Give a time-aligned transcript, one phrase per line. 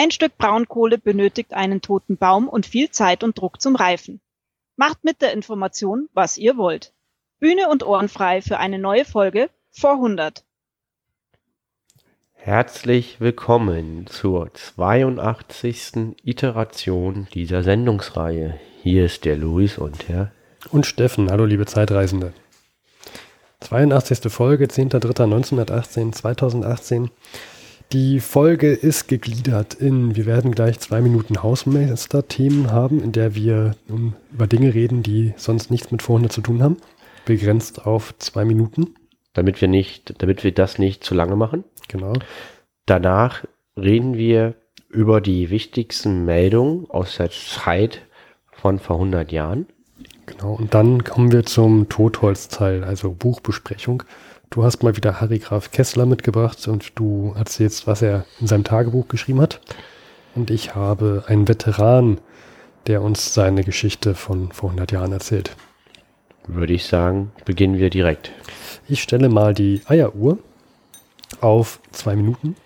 [0.00, 4.20] Ein Stück Braunkohle benötigt einen toten Baum und viel Zeit und Druck zum Reifen.
[4.76, 6.92] Macht mit der Information, was ihr wollt.
[7.40, 10.44] Bühne und Ohren frei für eine neue Folge vor 100.
[12.34, 16.14] Herzlich willkommen zur 82.
[16.22, 18.60] Iteration dieser Sendungsreihe.
[18.84, 20.30] Hier ist der Luis und der
[20.70, 21.28] und Steffen.
[21.28, 22.34] Hallo liebe Zeitreisende.
[23.62, 24.32] 82.
[24.32, 27.10] Folge, 10.03.1918, 2018.
[27.92, 33.76] Die Folge ist gegliedert in, wir werden gleich zwei Minuten Hausmeister-Themen haben, in der wir
[33.88, 36.76] um, über Dinge reden, die sonst nichts mit Vorhunde zu tun haben.
[37.24, 38.94] Begrenzt auf zwei Minuten.
[39.32, 41.64] Damit wir nicht, damit wir das nicht zu lange machen.
[41.88, 42.12] Genau.
[42.84, 44.54] Danach reden wir
[44.90, 48.02] über die wichtigsten Meldungen aus der Zeit
[48.52, 49.66] von vor 100 Jahren.
[50.26, 54.02] Genau, und dann kommen wir zum Totholzteil, also Buchbesprechung.
[54.50, 58.64] Du hast mal wieder Harry Graf Kessler mitgebracht und du erzählst, was er in seinem
[58.64, 59.60] Tagebuch geschrieben hat.
[60.34, 62.18] Und ich habe einen Veteran,
[62.86, 65.54] der uns seine Geschichte von vor 100 Jahren erzählt.
[66.46, 68.32] Würde ich sagen, beginnen wir direkt.
[68.88, 70.38] Ich stelle mal die Eieruhr
[71.42, 72.56] auf zwei Minuten.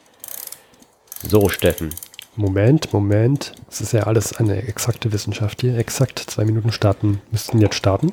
[1.22, 1.90] So, Steffen,
[2.36, 3.54] Moment, Moment.
[3.68, 5.76] Es ist ja alles eine exakte Wissenschaft hier.
[5.76, 7.20] Exakt zwei Minuten starten.
[7.32, 8.12] Müssten jetzt starten.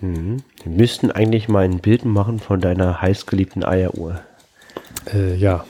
[0.00, 0.38] Mhm.
[0.62, 4.20] Wir müssten eigentlich mal ein Bild machen von deiner heißgeliebten Eieruhr.
[5.12, 5.64] Äh, ja.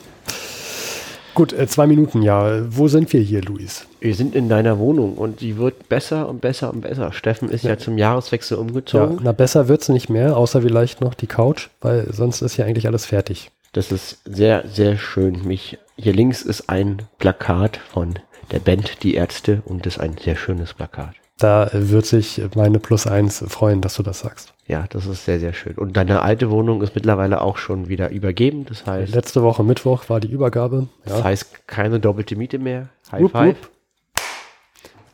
[1.34, 2.62] Gut, äh, zwei Minuten, ja.
[2.70, 3.86] Wo sind wir hier, Luis?
[4.00, 7.12] Wir sind in deiner Wohnung und die wird besser und besser und besser.
[7.12, 9.16] Steffen ist ja, ja zum Jahreswechsel umgezogen.
[9.16, 12.56] Ja, na, besser wird es nicht mehr, außer vielleicht noch die Couch, weil sonst ist
[12.56, 13.50] ja eigentlich alles fertig.
[13.72, 15.46] Das ist sehr, sehr schön.
[15.46, 18.14] Mich, hier links ist ein Plakat von
[18.50, 21.14] der Band Die Ärzte und das ist ein sehr schönes Plakat.
[21.38, 24.54] Da wird sich meine Plus eins freuen, dass du das sagst.
[24.66, 25.76] Ja, das ist sehr, sehr schön.
[25.76, 28.64] Und deine alte Wohnung ist mittlerweile auch schon wieder übergeben.
[28.66, 29.14] Das heißt.
[29.14, 30.88] Letzte Woche Mittwoch war die Übergabe.
[31.04, 31.12] Ja.
[31.12, 32.88] Das heißt keine doppelte Miete mehr.
[33.12, 33.48] High wupp, five.
[33.48, 33.70] Wupp.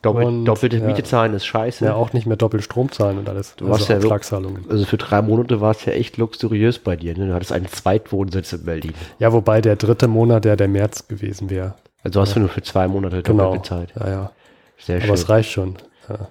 [0.02, 1.84] Doppel, und, doppelte ja, Miete zahlen ist scheiße.
[1.84, 3.54] Ja, auch nicht mehr doppelt Strom zahlen und alles.
[3.54, 7.16] Du also warst ja, also für drei Monate war es ja echt luxuriös bei dir.
[7.16, 7.28] Ne?
[7.28, 8.94] Du hattest einen Zweitwohnsitz in Berlin.
[9.20, 11.74] Ja, wobei der dritte Monat ja der März gewesen wäre.
[12.02, 12.34] Also hast ja.
[12.34, 13.52] du nur für zwei Monate doppelt genau.
[13.52, 13.92] bezahlt.
[13.98, 14.32] Ja, ja.
[14.78, 15.08] Sehr schön.
[15.08, 15.76] Aber es reicht schon.
[16.08, 16.28] Ja.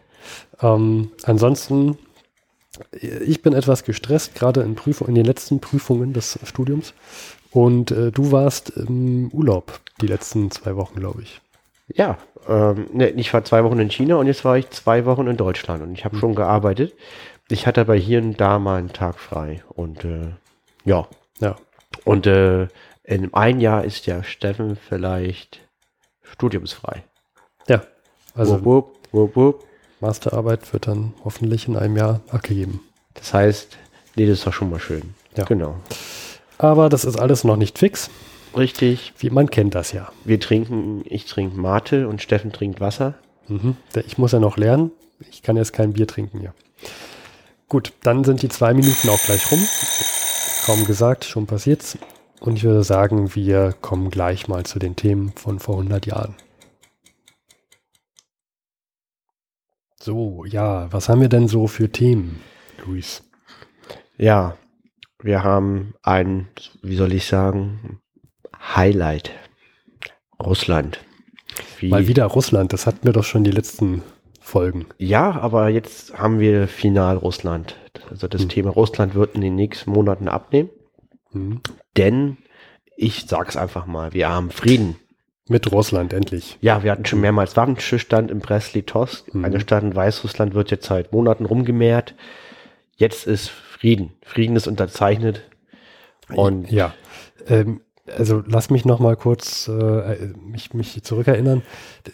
[0.61, 1.97] Ähm, ansonsten,
[2.99, 6.93] ich bin etwas gestresst, gerade in, Prüfung, in den letzten Prüfungen des Studiums.
[7.51, 11.41] Und äh, du warst im Urlaub die letzten zwei Wochen, glaube ich.
[11.93, 12.17] Ja,
[12.47, 15.37] ähm, ne, ich war zwei Wochen in China und jetzt war ich zwei Wochen in
[15.37, 16.19] Deutschland und ich habe mhm.
[16.19, 16.93] schon gearbeitet.
[17.49, 20.29] Ich hatte aber hier und da mal einen Tag frei und äh,
[20.85, 21.07] ja.
[21.39, 21.57] Ja.
[22.05, 22.67] Und äh,
[23.03, 25.59] in einem Jahr ist ja Steffen vielleicht
[26.23, 27.03] studiumsfrei.
[27.67, 27.83] Ja.
[28.33, 29.65] Also wupp, wupp, wupp,
[29.99, 32.81] Masterarbeit wird dann hoffentlich in einem Jahr abgegeben.
[33.13, 33.77] Das heißt,
[34.15, 35.13] nee, das ist doch schon mal schön.
[35.37, 35.45] Ja.
[35.45, 35.75] Genau.
[36.57, 38.09] Aber das ist alles noch nicht fix.
[38.55, 39.13] Richtig.
[39.17, 40.11] Wie man kennt das ja.
[40.25, 43.15] Wir trinken, ich trinke Mate und Steffen trinkt Wasser.
[43.47, 43.77] Mhm.
[44.05, 44.91] Ich muss ja noch lernen.
[45.29, 46.53] Ich kann jetzt kein Bier trinken hier.
[47.69, 49.65] Gut, dann sind die zwei Minuten auch gleich rum.
[50.65, 51.97] Kaum gesagt, schon passiert's.
[52.39, 56.35] Und ich würde sagen, wir kommen gleich mal zu den Themen von vor 100 Jahren.
[60.03, 62.39] So, ja, was haben wir denn so für Themen,
[62.83, 63.21] Luis?
[64.17, 64.57] Ja,
[65.21, 66.47] wir haben ein,
[66.81, 67.99] wie soll ich sagen,
[68.75, 69.31] Highlight.
[70.43, 70.99] Russland.
[71.77, 74.01] Wie Mal wieder Russland, das hatten wir doch schon die letzten
[74.39, 74.87] Folgen.
[74.97, 77.75] Ja, aber jetzt haben wir final Russland.
[78.09, 78.49] Also das hm.
[78.49, 80.71] Thema Russland wird in den nächsten Monaten abnehmen.
[81.29, 81.61] Hm.
[81.95, 82.37] Denn
[82.97, 84.95] ich sag's einfach mal, wir haben Frieden.
[85.47, 86.57] Mit Russland endlich.
[86.61, 89.33] Ja, wir hatten schon mehrmals Waffenstillstand im Brest-Litovsk.
[89.33, 89.45] Mhm.
[89.45, 92.15] Eine Stadt in Weißrussland wird jetzt seit Monaten rumgemehrt.
[92.95, 94.13] Jetzt ist Frieden.
[94.23, 95.41] Frieden ist unterzeichnet.
[96.35, 96.93] Und ja,
[97.47, 97.81] ähm,
[98.17, 101.63] also lass mich noch mal kurz äh, mich, mich zurückerinnern.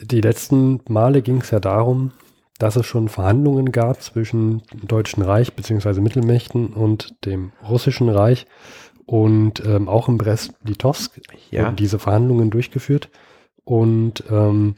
[0.02, 2.12] Die letzten Male ging es ja darum,
[2.58, 6.00] dass es schon Verhandlungen gab zwischen dem Deutschen Reich bzw.
[6.02, 8.48] Mittelmächten und dem Russischen Reich
[9.08, 11.20] und ähm, auch im Brest-Litovsk
[11.50, 11.64] ja.
[11.64, 13.10] wurden diese Verhandlungen durchgeführt.
[13.64, 14.76] Und ähm,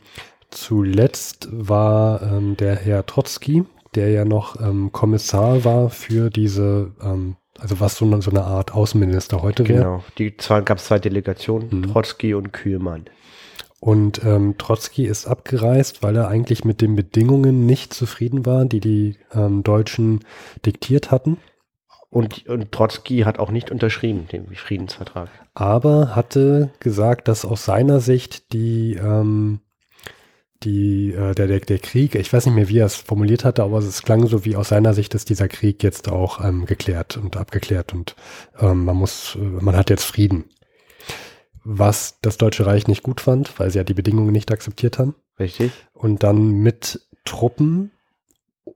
[0.52, 3.66] zuletzt war ähm, der Herr Trotzki,
[3.96, 8.44] der ja noch ähm, Kommissar war für diese ähm, also was so eine, so eine
[8.44, 9.80] Art Außenminister heute wäre.
[9.80, 11.92] Genau, die zwei, gab es zwei Delegationen, mhm.
[11.92, 13.06] Trotzki und Kühlmann.
[13.82, 18.80] Und ähm, Trotzki ist abgereist, weil er eigentlich mit den Bedingungen nicht zufrieden war, die
[18.80, 20.22] die ähm, Deutschen
[20.66, 21.38] diktiert hatten.
[22.10, 25.30] Und, und Trotzki hat auch nicht unterschrieben, den Friedensvertrag.
[25.54, 29.60] Aber hatte gesagt, dass aus seiner Sicht die ähm,
[30.64, 33.64] die, äh, der, der, der Krieg, ich weiß nicht mehr, wie er es formuliert hatte,
[33.64, 37.16] aber es klang so wie aus seiner Sicht ist dieser Krieg jetzt auch ähm, geklärt
[37.16, 38.16] und abgeklärt und
[38.60, 40.46] ähm, man muss, äh, man hat jetzt Frieden.
[41.64, 45.16] was das Deutsche Reich nicht gut fand, weil sie ja die Bedingungen nicht akzeptiert haben.
[45.40, 45.72] Richtig.
[45.94, 47.92] Und dann mit Truppen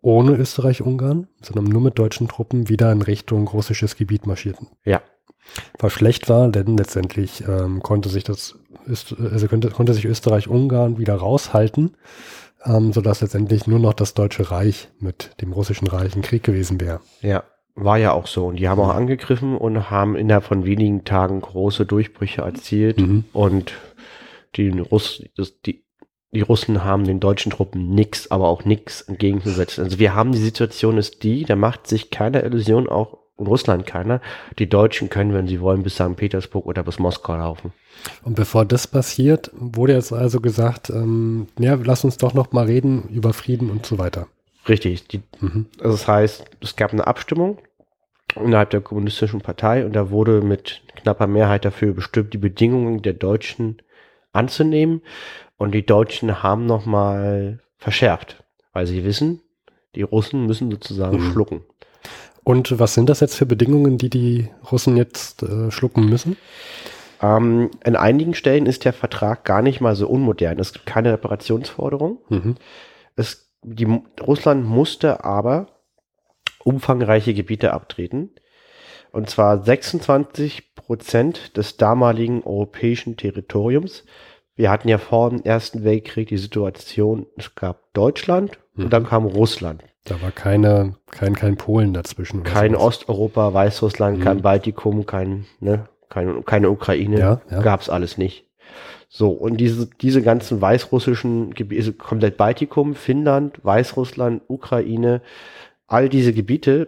[0.03, 4.67] ohne Österreich-Ungarn, sondern nur mit deutschen Truppen wieder in Richtung russisches Gebiet marschierten.
[4.85, 5.01] Ja.
[5.79, 11.15] Was schlecht war, denn letztendlich ähm, konnte sich das, also konnte, konnte sich Österreich-Ungarn wieder
[11.15, 11.95] raushalten,
[12.65, 16.81] ähm, sodass letztendlich nur noch das Deutsche Reich mit dem russischen Reich in Krieg gewesen
[16.81, 16.99] wäre.
[17.21, 17.43] Ja,
[17.75, 18.47] war ja auch so.
[18.47, 22.99] Und die haben auch angegriffen und haben innerhalb von wenigen Tagen große Durchbrüche erzielt.
[22.99, 23.23] Mhm.
[23.31, 23.73] Und
[24.55, 25.85] die, Russ, das, die,
[26.33, 29.79] die Russen haben den deutschen Truppen nix, aber auch nix entgegengesetzt.
[29.79, 33.85] Also wir haben die Situation ist die, da macht sich keine Illusion, auch in Russland
[33.85, 34.21] keiner.
[34.59, 36.15] Die Deutschen können, wenn sie wollen, bis St.
[36.15, 37.73] Petersburg oder bis Moskau laufen.
[38.23, 42.65] Und bevor das passiert, wurde jetzt also gesagt, ähm, ja, lass uns doch noch mal
[42.65, 44.27] reden über Frieden und so weiter.
[44.67, 45.07] Richtig.
[45.07, 45.67] Die, mhm.
[45.79, 47.59] also das heißt, es gab eine Abstimmung
[48.35, 53.13] innerhalb der kommunistischen Partei und da wurde mit knapper Mehrheit dafür bestimmt, die Bedingungen der
[53.13, 53.77] Deutschen
[54.31, 55.01] anzunehmen.
[55.57, 59.41] Und die Deutschen haben nochmal verschärft, weil sie wissen,
[59.95, 61.31] die Russen müssen sozusagen mhm.
[61.31, 61.61] schlucken.
[62.43, 66.35] Und was sind das jetzt für Bedingungen, die die Russen jetzt äh, schlucken müssen?
[67.21, 70.59] Ähm, in einigen Stellen ist der Vertrag gar nicht mal so unmodern.
[70.59, 72.19] Es gibt keine Reparationsforderung.
[72.29, 72.55] Mhm.
[73.15, 73.87] Es, die,
[74.21, 75.67] Russland musste aber
[76.63, 78.31] umfangreiche Gebiete abtreten.
[79.11, 84.03] Und zwar 26 Prozent des damaligen europäischen Territoriums.
[84.55, 88.85] Wir hatten ja vor dem Ersten Weltkrieg die Situation, es gab Deutschland mhm.
[88.85, 89.83] und dann kam Russland.
[90.05, 92.43] Da war keine, kein, kein Polen dazwischen.
[92.43, 92.83] Kein sowas.
[92.83, 94.23] Osteuropa, Weißrussland, mhm.
[94.23, 97.19] kein Baltikum, kein, ne, kein, keine Ukraine.
[97.19, 97.61] Ja, ja.
[97.61, 98.45] Gab's alles nicht.
[99.09, 105.21] So, und diese, diese ganzen weißrussischen Gebiete, also komplett Baltikum, Finnland, Weißrussland, Ukraine,
[105.87, 106.87] all diese Gebiete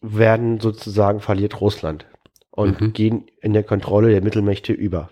[0.00, 2.06] werden sozusagen verliert Russland
[2.50, 2.92] und mhm.
[2.92, 5.10] gehen in der Kontrolle der Mittelmächte über.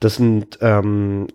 [0.00, 1.28] Das sind ähm,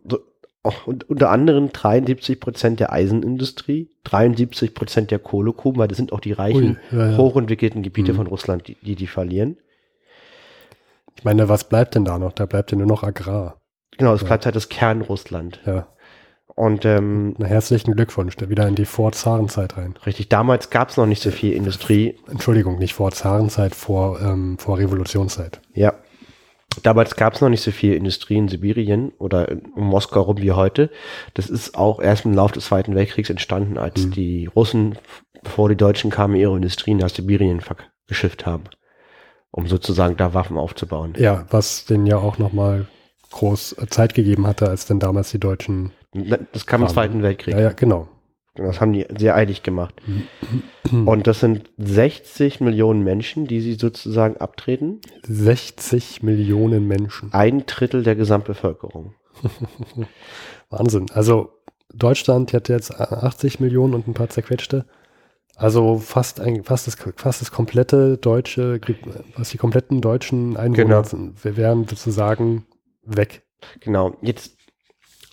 [0.85, 6.19] und unter anderem 73 Prozent der Eisenindustrie, 73 Prozent der Kohlegruben, weil das sind auch
[6.19, 7.17] die reichen, Ui, ja, ja.
[7.17, 8.17] hochentwickelten Gebiete mhm.
[8.17, 9.57] von Russland, die, die, die verlieren.
[11.15, 12.33] Ich meine, was bleibt denn da noch?
[12.33, 13.61] Da bleibt ja nur noch Agrar.
[13.97, 14.27] Genau, es ja.
[14.27, 15.61] bleibt halt das Kernrussland.
[15.65, 15.87] Ja.
[16.55, 19.95] Und ähm, Na, herzlichen Glückwunsch, wieder in die Vor-Zarenzeit rein.
[20.05, 22.17] Richtig, damals gab es noch nicht so viel Industrie.
[22.29, 25.61] Entschuldigung, nicht vor Zarenzeit, vor, ähm, vor Revolutionszeit.
[25.73, 25.93] Ja,
[26.83, 30.51] Damals gab es noch nicht so viel Industrie in Sibirien oder um Moskau rum wie
[30.51, 30.89] heute.
[31.33, 34.11] Das ist auch erst im Laufe des Zweiten Weltkriegs entstanden, als mhm.
[34.11, 34.97] die Russen,
[35.43, 37.61] bevor die Deutschen kamen, ihre Industrien nach Sibirien
[38.07, 38.65] geschifft haben,
[39.51, 41.13] um sozusagen da Waffen aufzubauen.
[41.17, 42.87] Ja, was denen ja auch nochmal
[43.31, 45.91] groß Zeit gegeben hatte, als denn damals die Deutschen.
[46.51, 47.53] Das kam im Zweiten Weltkrieg.
[47.53, 48.07] Ja, ja, genau.
[48.59, 49.95] Das haben die sehr eilig gemacht.
[50.91, 55.01] Und das sind 60 Millionen Menschen, die sie sozusagen abtreten.
[55.27, 57.31] 60 Millionen Menschen.
[57.33, 59.13] Ein Drittel der Gesamtbevölkerung.
[60.69, 61.07] Wahnsinn.
[61.13, 61.51] Also
[61.93, 64.85] Deutschland hat jetzt 80 Millionen und ein paar zerquetschte.
[65.55, 68.79] Also fast ein, fast das, fast das komplette deutsche,
[69.35, 71.03] was die kompletten deutschen Einwohner genau.
[71.03, 72.65] sind, wären sozusagen
[73.03, 73.43] weg.
[73.81, 74.15] Genau.
[74.21, 74.59] Jetzt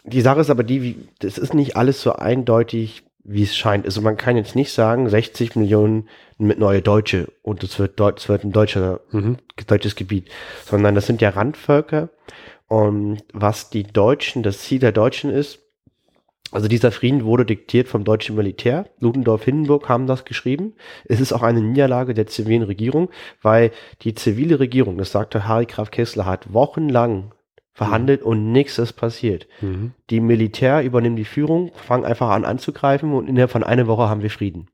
[0.07, 3.85] die Sache ist aber die, wie, das ist nicht alles so eindeutig, wie es scheint.
[3.85, 6.09] Also man kann jetzt nicht sagen, 60 Millionen
[6.39, 9.39] mit neue Deutsche und es wird, es wird ein deutscher, mhm.
[9.67, 10.31] deutsches Gebiet,
[10.65, 12.11] sondern das sind ja Randvölker.
[12.69, 15.61] Und was die Deutschen, das Ziel der Deutschen ist,
[16.53, 18.87] also dieser Frieden wurde diktiert vom deutschen Militär.
[19.01, 20.75] Ludendorff-Hindenburg haben das geschrieben.
[21.05, 23.11] Es ist auch eine Niederlage der zivilen Regierung,
[23.43, 23.73] weil
[24.03, 27.33] die zivile Regierung, das sagte Harry Graf Kessler, hat wochenlang
[27.77, 28.27] verhandelt mhm.
[28.27, 29.47] und nichts ist passiert.
[29.61, 29.93] Mhm.
[30.09, 34.23] Die Militär übernehmen die Führung, fangen einfach an anzugreifen und innerhalb von einer Woche haben
[34.23, 34.69] wir Frieden.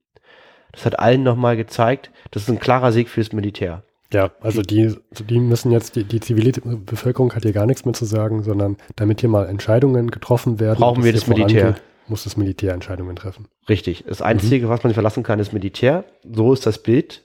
[0.71, 3.83] Das hat allen nochmal gezeigt, das ist ein klarer Sieg fürs Militär.
[4.13, 4.95] Ja, also die,
[5.29, 8.77] die müssen jetzt, die, die zivile Bevölkerung hat hier gar nichts mehr zu sagen, sondern
[8.95, 10.79] damit hier mal Entscheidungen getroffen werden.
[10.79, 11.75] Brauchen wir das Militär.
[12.07, 13.49] Muss das Militär Entscheidungen treffen.
[13.69, 14.05] Richtig.
[14.07, 14.71] Das Einzige, mhm.
[14.71, 16.05] was man sich verlassen kann, ist Militär.
[16.31, 17.25] So ist das Bild.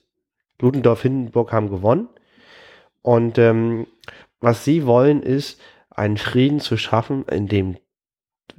[0.60, 2.08] Ludendorff, Hindenburg haben gewonnen.
[3.02, 3.88] Und ähm,
[4.40, 7.78] was sie wollen, ist, einen Frieden zu schaffen, in dem,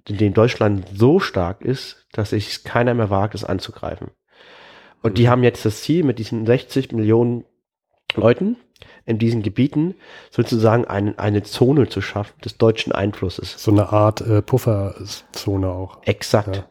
[0.07, 4.11] in dem Deutschland so stark ist, dass sich keiner mehr wagt, es anzugreifen.
[5.03, 5.15] Und mhm.
[5.15, 7.45] die haben jetzt das Ziel, mit diesen 60 Millionen
[8.15, 8.57] Leuten
[9.05, 9.95] in diesen Gebieten
[10.31, 13.55] sozusagen eine, eine Zone zu schaffen des deutschen Einflusses.
[13.63, 16.03] So eine Art äh, Pufferzone auch.
[16.05, 16.57] Exakt.
[16.57, 16.69] Ja.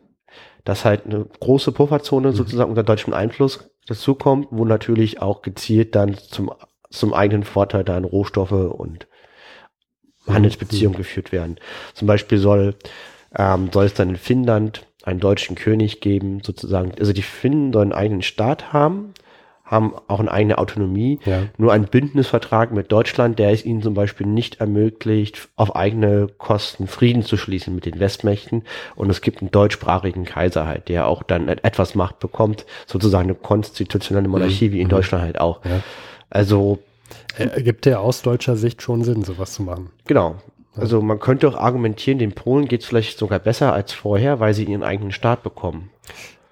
[0.64, 2.34] Dass halt eine große Pufferzone mhm.
[2.34, 6.52] sozusagen unter deutschem Einfluss dazukommt, wo natürlich auch gezielt dann zum
[6.90, 9.08] zum eigenen Vorteil dann Rohstoffe und
[10.28, 11.02] Handelsbeziehungen mhm.
[11.02, 11.58] geführt werden.
[11.94, 12.76] Zum Beispiel soll,
[13.38, 16.92] ähm, soll es dann in Finnland einen deutschen König geben, sozusagen.
[17.00, 19.14] Also die Finnen sollen einen eigenen Staat haben,
[19.64, 21.20] haben auch eine eigene Autonomie.
[21.26, 21.44] Ja.
[21.58, 26.88] Nur ein Bündnisvertrag mit Deutschland, der es ihnen zum Beispiel nicht ermöglicht, auf eigene Kosten
[26.88, 28.64] Frieden zu schließen mit den Westmächten.
[28.96, 33.36] Und es gibt einen deutschsprachigen Kaiser halt, der auch dann etwas Macht bekommt, sozusagen eine
[33.36, 34.74] konstitutionelle Monarchie, Mhm.
[34.74, 34.92] wie in Mhm.
[34.92, 35.64] Deutschland halt auch.
[35.66, 35.82] Ja.
[36.30, 36.80] Also,
[37.38, 39.92] Ergibt ja aus deutscher Sicht schon Sinn, sowas zu machen.
[40.06, 40.36] genau.
[40.76, 44.54] Also man könnte auch argumentieren, den Polen geht es vielleicht sogar besser als vorher, weil
[44.54, 45.90] sie ihren eigenen Staat bekommen.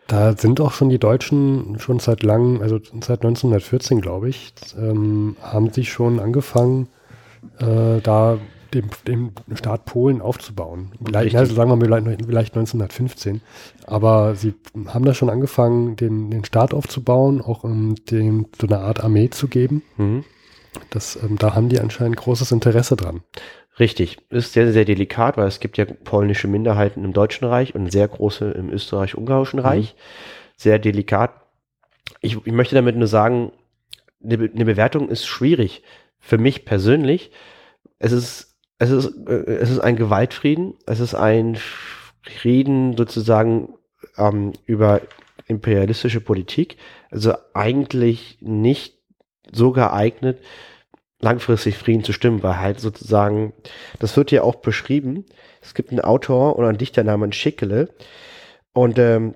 [0.07, 5.35] Da sind auch schon die Deutschen schon seit langem, also seit 1914, glaube ich, ähm,
[5.43, 6.87] haben sie schon angefangen,
[7.59, 8.39] äh, da
[8.81, 10.91] dem, dem Staat Polen aufzubauen.
[11.03, 13.41] Vielleicht, also sagen wir mal vielleicht, vielleicht 1915.
[13.87, 14.53] Aber sie
[14.87, 19.29] haben da schon angefangen, den, den Staat aufzubauen, auch um dem so eine Art Armee
[19.29, 19.83] zu geben.
[19.97, 20.23] Mhm.
[20.89, 23.21] Das, ähm, da haben die anscheinend großes Interesse dran.
[23.79, 24.17] Richtig.
[24.29, 28.07] Ist sehr, sehr delikat, weil es gibt ja polnische Minderheiten im Deutschen Reich und sehr
[28.07, 29.95] große im Österreich-Ungarischen Reich.
[30.57, 31.31] Sehr delikat.
[32.21, 33.51] Ich, ich möchte damit nur sagen,
[34.23, 35.83] eine, Be- eine Bewertung ist schwierig.
[36.19, 37.31] Für mich persönlich.
[37.99, 40.75] Es ist, es ist, äh, es ist ein Gewaltfrieden.
[40.85, 41.57] Es ist ein
[42.21, 43.75] Frieden sozusagen
[44.17, 45.01] ähm, über
[45.47, 46.77] imperialistische Politik.
[47.11, 48.97] Also eigentlich nicht
[49.51, 50.39] so geeignet,
[51.19, 53.53] langfristig Frieden zu stimmen, weil halt sozusagen,
[53.99, 55.25] das wird ja auch beschrieben,
[55.61, 57.89] es gibt einen Autor oder einen Dichter namens Schickele
[58.73, 59.35] und ähm,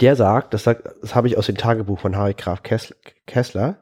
[0.00, 2.94] der sagt, das, sagt, das habe ich aus dem Tagebuch von Harry Graf Kess-
[3.26, 3.78] Kessler,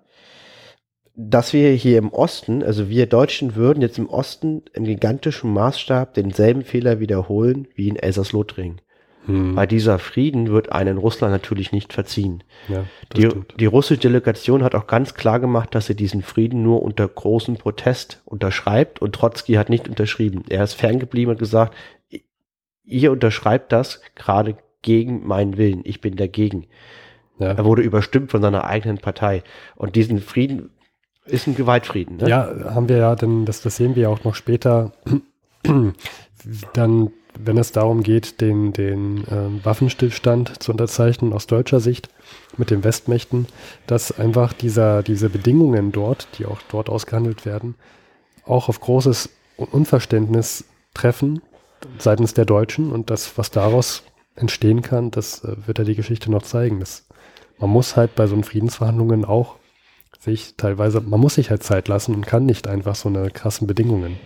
[1.14, 6.14] dass wir hier im Osten, also wir Deutschen würden jetzt im Osten im gigantischen Maßstab
[6.14, 8.81] denselben Fehler wiederholen wie in Elsass-Lothringen.
[9.26, 9.54] Hm.
[9.54, 12.42] Weil dieser Frieden wird einen Russland natürlich nicht verziehen.
[12.69, 13.54] Ja, Die, stimmt.
[13.61, 17.57] die russische Delegation hat auch ganz klar gemacht, dass sie diesen Frieden nur unter großem
[17.57, 20.45] Protest unterschreibt und Trotzki hat nicht unterschrieben.
[20.49, 21.75] Er ist ferngeblieben und gesagt,
[22.85, 25.83] ihr unterschreibt das gerade gegen meinen Willen.
[25.85, 26.66] Ich bin dagegen.
[27.38, 27.52] Ja.
[27.52, 29.45] Er wurde überstimmt von seiner eigenen Partei.
[29.76, 30.71] Und diesen Frieden
[31.26, 32.17] ist ein Gewaltfrieden.
[32.17, 32.29] Ne?
[32.29, 34.93] Ja, haben wir ja, denn das, das sehen wir ja auch noch später,
[35.62, 42.09] dann, wenn es darum geht, den, den ähm, Waffenstillstand zu unterzeichnen aus deutscher Sicht
[42.57, 43.47] mit den Westmächten,
[43.87, 47.76] dass einfach dieser, diese Bedingungen dort, die auch dort ausgehandelt werden,
[48.45, 50.64] auch auf großes Un- Unverständnis
[50.95, 51.41] treffen
[51.99, 54.02] seitens der Deutschen und das, was daraus
[54.35, 56.81] entstehen kann, das äh, wird ja die Geschichte noch zeigen.
[56.81, 57.07] Das,
[57.59, 59.57] man muss halt bei so einen Friedensverhandlungen auch
[60.23, 63.67] sich teilweise, man muss sich halt Zeit lassen und kann nicht einfach so eine krassen
[63.67, 64.19] Bedingungen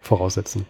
[0.00, 0.66] voraussetzen.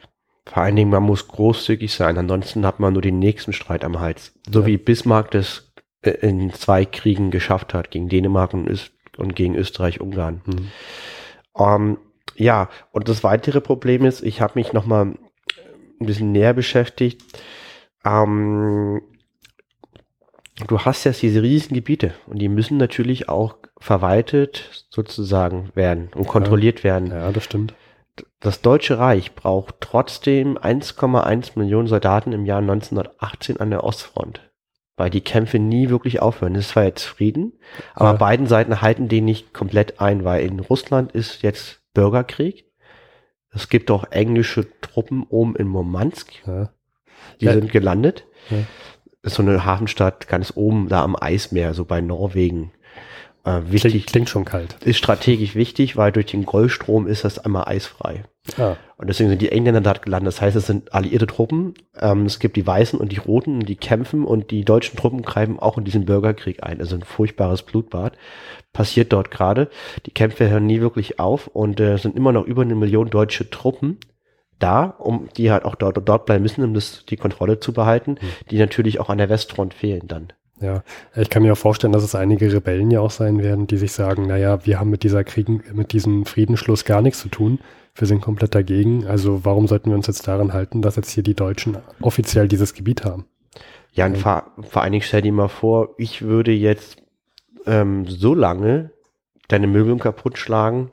[0.46, 3.98] Vor allen Dingen, man muss großzügig sein, ansonsten hat man nur den nächsten Streit am
[3.98, 4.32] Hals.
[4.48, 4.66] So Ja.
[4.66, 9.56] wie Bismarck das äh, in zwei Kriegen geschafft hat, gegen Dänemark und, Öst und gegen
[9.56, 10.42] Österreich-Ungarn.
[10.44, 10.68] Hm.
[11.58, 11.98] Ähm,
[12.36, 17.22] ja, und das weitere Problem ist, ich habe mich noch mal ein bisschen näher beschäftigt.
[18.04, 19.02] Ähm,
[20.68, 26.26] du hast jetzt diese riesigen Gebiete und die müssen natürlich auch verwaltet sozusagen werden und
[26.26, 27.08] kontrolliert werden.
[27.10, 27.74] Ja, das stimmt.
[28.40, 34.40] Das Deutsche Reich braucht trotzdem 1,1 Millionen Soldaten im Jahr 1918 an der Ostfront,
[34.96, 36.54] weil die Kämpfe nie wirklich aufhören.
[36.54, 37.54] Es ist zwar jetzt Frieden,
[37.94, 38.16] aber Ja.
[38.16, 42.66] beiden Seiten halten den nicht komplett ein, weil in Russland ist jetzt Bürgerkrieg.
[43.50, 46.70] Es gibt auch englische Truppen oben in Murmansk, Ja.
[47.40, 47.52] die Ja.
[47.54, 48.26] sind gelandet.
[48.50, 48.58] Ja.
[49.22, 52.72] Ist so eine Hafenstadt ganz oben da am Eismeer, so bei Norwegen.
[53.44, 54.76] Äh, wichtig, Klingt, klingt schon kalt.
[54.84, 58.24] ist strategisch wichtig, weil durch den Golfstrom ist das einmal eisfrei.
[58.58, 60.32] Ah, Und deswegen sind die Engländer dort gelandet.
[60.34, 61.74] Das heißt, es sind alliierte Truppen.
[61.98, 65.58] Ähm, es gibt die Weißen und die Roten, die kämpfen und die deutschen Truppen greifen
[65.58, 66.80] auch in diesen Bürgerkrieg ein.
[66.80, 68.16] Also ein furchtbares Blutbad.
[68.72, 69.68] Passiert dort gerade.
[70.06, 73.08] Die Kämpfe hören nie wirklich auf und äh, es sind immer noch über eine Million
[73.10, 73.98] deutsche Truppen
[74.58, 78.16] da, um die halt auch dort, dort bleiben müssen, um das, die Kontrolle zu behalten,
[78.50, 80.32] die natürlich auch an der Westfront fehlen dann.
[80.60, 80.82] Ja.
[81.16, 83.92] Ich kann mir auch vorstellen, dass es einige Rebellen ja auch sein werden, die sich
[83.92, 87.58] sagen, naja, wir haben mit dieser Kriegen, mit diesem Friedensschluss gar nichts zu tun.
[87.94, 89.06] Wir sind komplett dagegen.
[89.06, 92.74] Also warum sollten wir uns jetzt daran halten, dass jetzt hier die Deutschen offiziell dieses
[92.74, 93.26] Gebiet haben?
[93.92, 96.96] Ja, und vor, vor allen Dingen stell dir mal vor, ich würde jetzt
[97.66, 98.90] ähm, so lange
[99.48, 100.90] deine Möbel kaputt schlagen,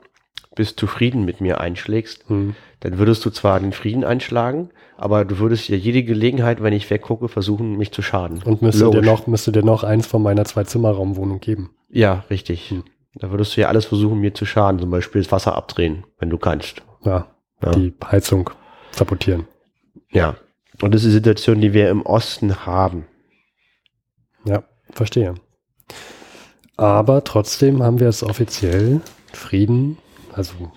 [0.54, 2.28] bis du Frieden mit mir einschlägst.
[2.28, 2.54] Hm.
[2.82, 6.90] Dann würdest du zwar den Frieden einschlagen, aber du würdest ja jede Gelegenheit, wenn ich
[6.90, 8.42] weggucke, versuchen, mich zu schaden.
[8.42, 11.70] Und müsste dir, noch, müsste dir noch eins von meiner Zwei-Zimmer-Raumwohnung geben.
[11.90, 12.70] Ja, richtig.
[12.70, 12.82] Hm.
[13.14, 14.80] Da würdest du ja alles versuchen, mir zu schaden.
[14.80, 16.82] Zum Beispiel das Wasser abdrehen, wenn du kannst.
[17.04, 17.28] Ja,
[17.62, 17.70] Ja.
[17.70, 18.50] die Heizung
[18.90, 19.46] sabotieren.
[20.10, 20.34] Ja.
[20.80, 23.06] Und das ist die Situation, die wir im Osten haben.
[24.44, 25.34] Ja, verstehe.
[26.76, 29.00] Aber trotzdem haben wir es offiziell
[29.32, 29.98] Frieden,
[30.32, 30.72] also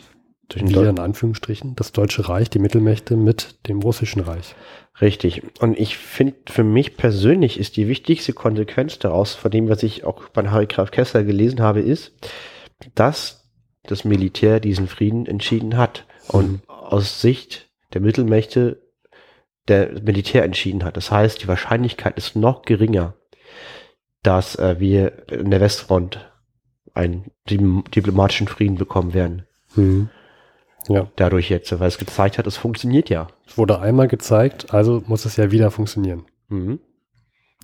[0.53, 4.55] Wir in Anführungsstrichen, das Deutsche Reich, die Mittelmächte mit dem Russischen Reich.
[5.01, 5.43] Richtig.
[5.59, 10.03] Und ich finde, für mich persönlich ist die wichtigste Konsequenz daraus, von dem, was ich
[10.03, 12.13] auch bei Harry Graf Kessler gelesen habe, ist,
[12.93, 13.49] dass
[13.83, 16.61] das Militär diesen Frieden entschieden hat und mhm.
[16.67, 18.81] aus Sicht der Mittelmächte
[19.67, 20.95] der Militär entschieden hat.
[20.95, 23.15] Das heißt, die Wahrscheinlichkeit ist noch geringer,
[24.21, 26.31] dass äh, wir in der Westfront
[26.93, 29.45] einen diplomatischen Frieden bekommen werden.
[29.75, 30.09] Mhm.
[30.87, 31.07] Ja.
[31.15, 33.27] Dadurch jetzt, weil es gezeigt hat, es funktioniert ja.
[33.47, 36.25] Es wurde einmal gezeigt, also muss es ja wieder funktionieren.
[36.49, 36.79] Mhm.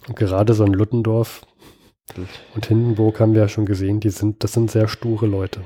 [0.08, 1.46] Und gerade so in Luttendorf
[2.56, 5.62] und Hindenburg haben wir ja schon gesehen, die sind, das sind sehr sture Leute.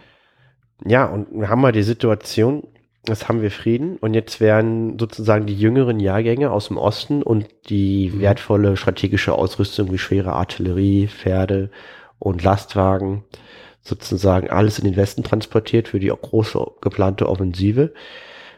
[0.86, 2.68] Ja, und wir haben mal die Situation,
[3.08, 7.48] jetzt haben wir Frieden und jetzt werden sozusagen die jüngeren Jahrgänge aus dem Osten und
[7.70, 8.20] die mhm.
[8.20, 11.72] wertvolle strategische Ausrüstung wie schwere Artillerie, Pferde
[12.20, 13.24] und Lastwagen
[13.86, 17.94] sozusagen alles in den Westen transportiert für die große geplante Offensive.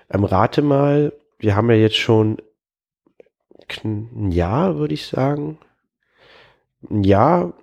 [0.09, 2.37] Ähm, rate mal, wir haben ja jetzt schon
[3.83, 5.57] ein Jahr, würde ich sagen,
[6.89, 7.53] ein Jahr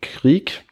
[0.00, 0.64] Krieg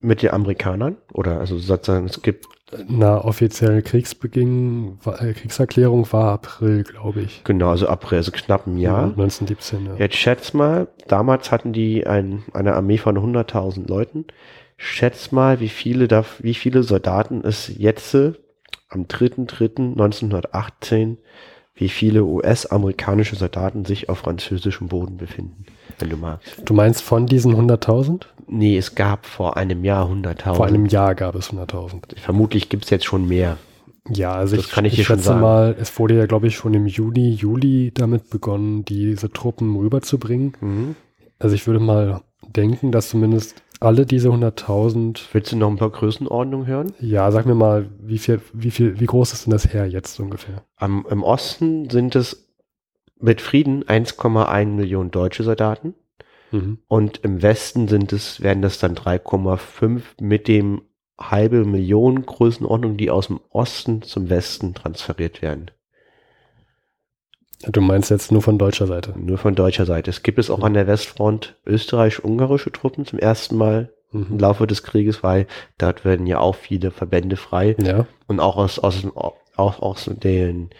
[0.00, 2.46] mit den Amerikanern oder also sozusagen es gibt
[2.88, 7.44] na, offizielle Kriegsbeginn, äh, Kriegserklärung war April, glaube ich.
[7.44, 9.08] Genau, also April, also knapp ein Jahr.
[9.08, 9.94] Ja, 1917, ja.
[9.96, 14.24] Jetzt schätz mal, damals hatten die ein, eine Armee von 100.000 Leuten.
[14.84, 18.16] Schätz mal, wie viele, da, wie viele Soldaten es jetzt
[18.88, 21.18] am 3.3.1918,
[21.76, 25.66] wie viele US-amerikanische Soldaten sich auf französischem Boden befinden,
[26.00, 26.62] wenn du magst.
[26.64, 28.22] Du meinst von diesen 100.000?
[28.48, 30.54] Nee, es gab vor einem Jahr 100.000.
[30.54, 32.18] Vor einem Jahr gab es 100.000.
[32.18, 33.58] Vermutlich gibt es jetzt schon mehr.
[34.08, 36.74] Ja, also das ich, kann ich, ich schätze mal, es wurde ja, glaube ich, schon
[36.74, 40.56] im Juni, Juli damit begonnen, diese Truppen rüberzubringen.
[40.60, 40.96] Mhm.
[41.38, 45.20] Also ich würde mal denken, dass zumindest alle diese 100.000.
[45.32, 46.92] Willst du noch ein paar Größenordnungen hören?
[47.00, 50.18] Ja, sag mir mal, wie viel, wie viel, wie groß ist denn das Heer jetzt
[50.20, 50.64] ungefähr?
[50.76, 52.48] Am, Im Osten sind es
[53.18, 55.94] mit Frieden 1,1 Millionen deutsche Soldaten.
[56.50, 56.78] Mhm.
[56.88, 60.82] Und im Westen sind es, werden das dann 3,5 mit dem
[61.18, 65.70] halbe Million Größenordnung, die aus dem Osten zum Westen transferiert werden.
[67.66, 69.14] Du meinst jetzt nur von deutscher Seite?
[69.16, 70.10] Nur von deutscher Seite.
[70.10, 74.26] Es gibt es auch an der Westfront österreich-ungarische Truppen zum ersten Mal mhm.
[74.30, 75.46] im Laufe des Krieges, weil
[75.78, 77.76] dort werden ja auch viele Verbände frei.
[77.80, 78.06] Ja.
[78.26, 79.06] Und auch aus, aus,
[79.56, 80.70] auch aus den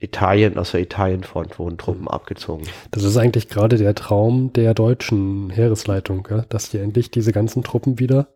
[0.00, 2.66] Italien, aus der Italienfront wurden Truppen abgezogen.
[2.90, 6.44] Das ist eigentlich gerade der Traum der deutschen Heeresleitung, ja?
[6.48, 8.28] dass die endlich diese ganzen Truppen wieder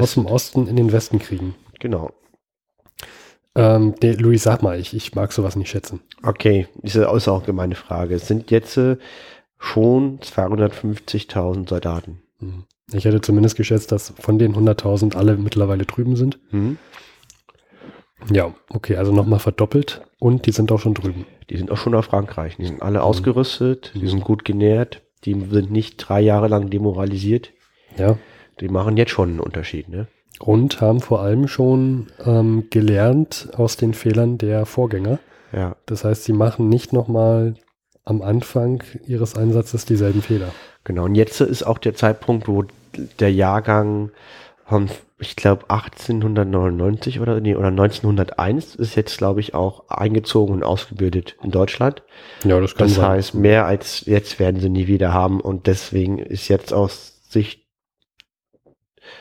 [0.00, 1.54] aus dem Osten in den Westen kriegen.
[1.78, 2.10] Genau.
[3.56, 6.00] Ähm, nee, Louis, sag mal, ich, ich mag sowas nicht schätzen.
[6.22, 8.14] Okay, diese ist auch gemeine Frage.
[8.14, 8.98] Es sind jetzt äh,
[9.58, 12.20] schon 250.000 Soldaten.
[12.38, 12.64] Hm.
[12.92, 16.38] Ich hätte zumindest geschätzt, dass von den 100.000 alle mittlerweile drüben sind.
[16.52, 16.78] Mhm.
[18.30, 21.26] Ja, okay, also nochmal verdoppelt und die sind auch schon drüben.
[21.50, 22.56] Die sind auch schon auf Frankreich.
[22.56, 23.04] Die sind alle mhm.
[23.04, 27.52] ausgerüstet, die sind gut genährt, die sind nicht drei Jahre lang demoralisiert.
[27.96, 28.18] Ja.
[28.60, 30.08] Die machen jetzt schon einen Unterschied, ne?
[30.38, 35.18] Und haben vor allem schon ähm, gelernt aus den Fehlern der Vorgänger.
[35.52, 35.76] Ja.
[35.86, 37.54] Das heißt, sie machen nicht nochmal
[38.04, 40.48] am Anfang ihres Einsatzes dieselben Fehler.
[40.84, 41.04] Genau.
[41.04, 42.64] Und jetzt ist auch der Zeitpunkt, wo
[43.18, 44.10] der Jahrgang
[44.66, 50.62] von, ich glaube, 1899 oder, nee, oder 1901 ist jetzt, glaube ich, auch eingezogen und
[50.64, 52.02] ausgebildet in Deutschland.
[52.44, 53.08] Ja, das kann Das sein.
[53.08, 57.65] heißt, mehr als jetzt werden sie nie wieder haben und deswegen ist jetzt aus Sicht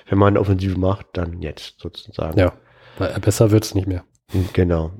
[0.09, 2.39] wenn man eine Offensive macht, dann jetzt sozusagen.
[2.39, 2.53] Ja,
[3.19, 4.03] besser wird es nicht mehr.
[4.31, 4.91] Hm, genau.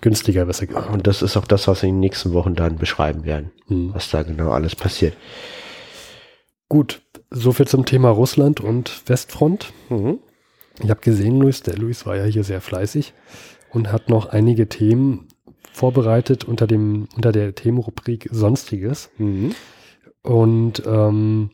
[0.00, 0.66] Günstiger, besser.
[0.92, 3.92] Und das ist auch das, was wir in den nächsten Wochen dann beschreiben werden, hm.
[3.92, 5.16] was da genau alles passiert.
[6.68, 9.72] Gut, soviel zum Thema Russland und Westfront.
[9.88, 10.20] Mhm.
[10.82, 13.12] Ich habe gesehen, Luis, der Luis war ja hier sehr fleißig
[13.70, 15.26] und hat noch einige Themen
[15.72, 19.10] vorbereitet unter dem unter der Themenrubrik Sonstiges.
[19.18, 19.54] Mhm.
[20.22, 21.50] Und ähm,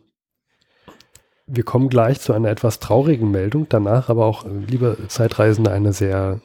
[1.47, 5.93] wir kommen gleich zu einer etwas traurigen Meldung, danach aber auch, äh, liebe Zeitreisende, eine
[5.93, 6.41] sehr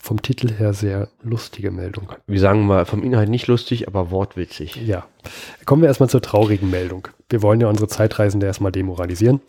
[0.00, 2.12] vom Titel her sehr lustige Meldung.
[2.26, 4.76] Wir sagen mal vom Inhalt nicht lustig, aber wortwitzig.
[4.76, 5.06] Ja.
[5.64, 7.08] Kommen wir erstmal zur traurigen Meldung.
[7.28, 9.40] Wir wollen ja unsere Zeitreisende erstmal demoralisieren.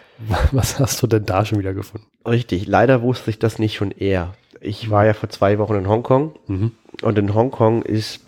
[0.52, 2.06] Was hast du denn da schon wieder gefunden?
[2.26, 4.34] Richtig, leider wusste ich das nicht schon eher.
[4.60, 6.72] Ich war ja vor zwei Wochen in Hongkong mhm.
[7.02, 8.20] und in Hongkong ist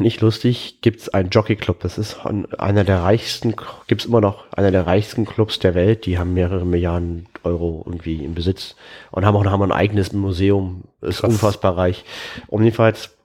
[0.00, 1.80] nicht lustig, gibt es einen Jockey Club.
[1.80, 3.54] Das ist einer der reichsten,
[3.86, 6.06] gibt es immer noch einer der reichsten Clubs der Welt.
[6.06, 8.76] Die haben mehrere Milliarden Euro irgendwie im Besitz
[9.10, 10.84] und haben auch haben ein eigenes Museum.
[11.00, 11.32] Ist Krass.
[11.32, 12.04] unfassbar reich.
[12.46, 13.16] Und jedenfalls,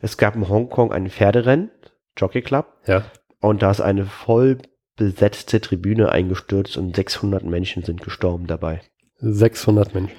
[0.00, 1.70] es gab in Hongkong ein Pferderennen,
[2.16, 2.66] Jockey Club.
[2.86, 3.04] Ja.
[3.40, 4.58] Und da ist eine voll
[4.96, 8.82] besetzte Tribüne eingestürzt und 600 Menschen sind gestorben dabei.
[9.20, 10.16] 600 Menschen.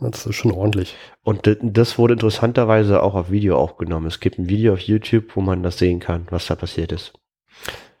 [0.00, 0.96] Das ist schon ordentlich.
[1.22, 4.06] Und das wurde interessanterweise auch auf Video aufgenommen.
[4.06, 7.12] Es gibt ein Video auf YouTube, wo man das sehen kann, was da passiert ist.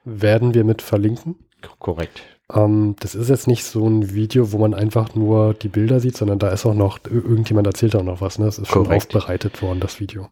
[0.04, 1.36] Werden wir mit verlinken?
[1.78, 2.22] Korrekt.
[2.52, 6.16] Ähm, das ist jetzt nicht so ein Video, wo man einfach nur die Bilder sieht,
[6.16, 8.46] sondern da ist auch noch, irgendjemand erzählt auch noch was, ne?
[8.46, 9.14] Das ist schon Korrekt.
[9.14, 10.28] aufbereitet worden, das Video.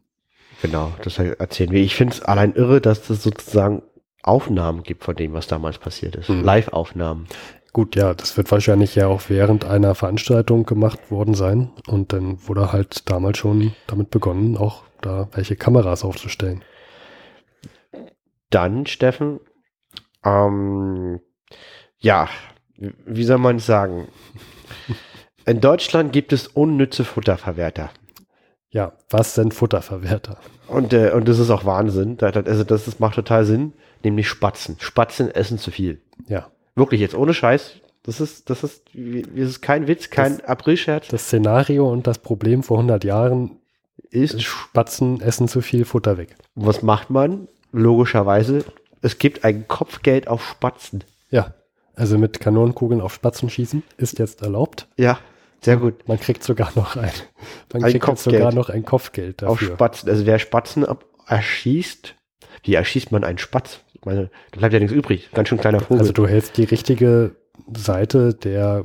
[0.62, 1.82] Genau, das erzählen wir.
[1.82, 3.82] Ich finde es allein irre, dass es sozusagen
[4.22, 6.30] Aufnahmen gibt von dem, was damals passiert ist.
[6.30, 6.42] Mhm.
[6.42, 7.26] Live-Aufnahmen.
[7.76, 11.72] Gut, ja, das wird wahrscheinlich ja auch während einer Veranstaltung gemacht worden sein.
[11.86, 16.64] Und dann wurde halt damals schon damit begonnen, auch da welche Kameras aufzustellen.
[18.48, 19.40] Dann, Steffen,
[20.24, 21.20] ähm,
[21.98, 22.30] ja,
[22.78, 24.08] wie soll man sagen?
[25.44, 27.90] In Deutschland gibt es unnütze Futterverwerter.
[28.70, 30.38] Ja, was sind Futterverwerter?
[30.66, 32.16] Und, äh, und das ist auch Wahnsinn.
[32.22, 34.76] Also das, das macht total Sinn, nämlich Spatzen.
[34.80, 36.00] Spatzen essen zu viel.
[36.26, 36.50] Ja.
[36.76, 37.80] Wirklich jetzt ohne Scheiß.
[38.04, 41.08] Das ist, das ist, das ist kein Witz, kein Aprilscherz.
[41.08, 43.56] Das Szenario und das Problem vor 100 Jahren
[44.10, 46.36] ist, Spatzen essen zu viel Futter weg.
[46.54, 47.48] Was macht man?
[47.72, 48.64] Logischerweise,
[49.02, 51.02] es gibt ein Kopfgeld auf Spatzen.
[51.30, 51.54] Ja,
[51.96, 54.86] also mit Kanonenkugeln auf Spatzen schießen ist jetzt erlaubt.
[54.96, 55.18] Ja,
[55.62, 56.06] sehr gut.
[56.06, 57.10] Man kriegt sogar noch ein,
[57.72, 59.50] man ein kriegt sogar noch ein Kopfgeld dafür.
[59.50, 60.86] Auf Spatzen, also wer Spatzen
[61.26, 62.14] erschießt,
[62.62, 63.80] wie erschießt man einen Spatz?
[64.06, 65.30] Meine, da bleibt ja nichts übrig.
[65.34, 65.98] Ganz schön kleiner Vogel.
[65.98, 67.34] Also du hältst die richtige
[67.76, 68.84] Seite der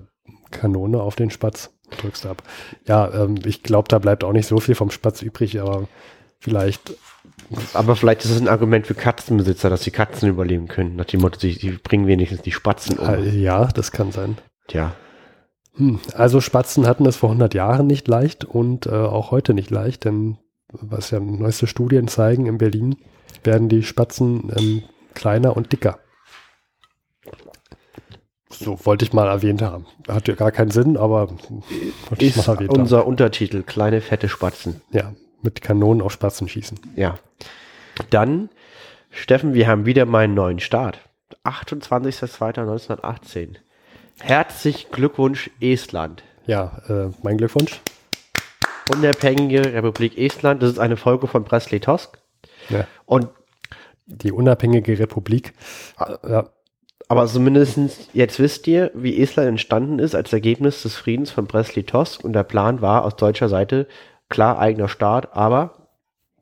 [0.50, 2.42] Kanone auf den Spatz, drückst ab.
[2.88, 5.88] Ja, ähm, ich glaube, da bleibt auch nicht so viel vom Spatz übrig, aber
[6.40, 6.96] vielleicht.
[7.76, 10.96] Aber vielleicht ist es ein Argument für Katzenbesitzer, dass die Katzen überleben können.
[10.96, 13.08] Nach dem Motto, sie, sie bringen wenigstens die Spatzen um.
[13.08, 14.40] Äh, ja, das kann sein.
[14.68, 14.96] Tja.
[15.76, 19.70] Hm, also Spatzen hatten es vor 100 Jahren nicht leicht und äh, auch heute nicht
[19.70, 20.40] leicht, denn
[20.72, 22.96] was ja neueste Studien zeigen, in Berlin
[23.44, 26.00] werden die Spatzen ähm, kleiner und dicker.
[28.50, 29.86] So, wollte ich mal erwähnt haben.
[30.08, 33.08] Hat ja gar keinen Sinn, aber wollte ist ich mal erwähnt unser haben.
[33.08, 34.82] Untertitel, kleine fette Spatzen.
[34.92, 36.80] Ja, mit Kanonen auf Spatzen schießen.
[36.96, 37.18] Ja.
[38.10, 38.50] Dann,
[39.10, 41.00] Steffen, wir haben wieder mal einen neuen Start.
[41.44, 43.56] 28.02.1918.
[44.20, 46.24] Herzlich Glückwunsch, Estland.
[46.46, 47.82] Ja, äh, mein Glückwunsch.
[48.94, 50.62] Unabhängige Republik Estland.
[50.62, 52.20] Das ist eine Folge von Presley Tosk.
[52.70, 52.86] Ja.
[53.06, 53.30] Und
[54.12, 55.54] die unabhängige Republik.
[55.98, 56.18] Ah.
[56.28, 56.50] Ja.
[57.08, 57.78] Aber zumindest
[58.14, 62.44] jetzt wisst ihr, wie Estland entstanden ist als Ergebnis des Friedens von Brest-Litovsk und der
[62.44, 63.88] Plan war aus deutscher Seite
[64.30, 65.90] klar eigener Staat, aber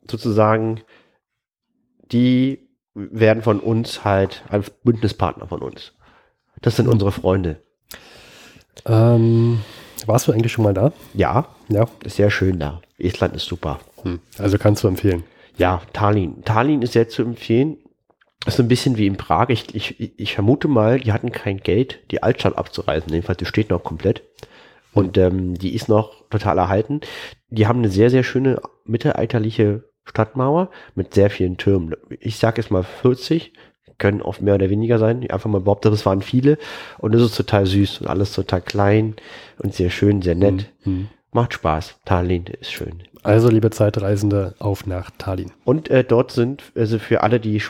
[0.08, 0.80] sozusagen
[2.12, 5.92] die werden von uns halt ein Bündnispartner von uns.
[6.60, 7.62] Das sind unsere Freunde.
[8.86, 9.60] Ähm,
[10.06, 10.92] warst du eigentlich schon mal da?
[11.14, 11.86] Ja, ja.
[12.04, 12.80] Ist sehr schön da.
[12.98, 13.80] Estland ist super.
[14.02, 14.20] Hm.
[14.38, 15.24] Also kannst du empfehlen.
[15.56, 16.44] Ja, Tallinn.
[16.44, 17.78] Tallinn ist sehr zu empfehlen.
[18.46, 19.50] Ist ein bisschen wie in Prag.
[19.50, 23.12] Ich, ich, ich vermute mal, die hatten kein Geld, die Altstadt abzureisen.
[23.12, 24.22] Jedenfalls, die steht noch komplett.
[24.92, 27.00] Und ähm, die ist noch total erhalten.
[27.48, 31.94] Die haben eine sehr, sehr schöne mittelalterliche Stadtmauer mit sehr vielen Türmen.
[32.18, 33.52] Ich sage jetzt mal 40,
[33.98, 35.22] können oft mehr oder weniger sein.
[35.22, 36.58] Ich einfach mal behaupte, es waren viele.
[36.98, 39.14] Und es ist total süß und alles total klein
[39.58, 40.72] und sehr schön, sehr nett.
[40.84, 41.08] Mhm.
[41.32, 42.00] Macht Spaß.
[42.04, 43.04] Tallinn ist schön.
[43.22, 45.52] Also, liebe Zeitreisende, auf nach Tallinn.
[45.64, 47.62] Und äh, dort sind, also für alle, die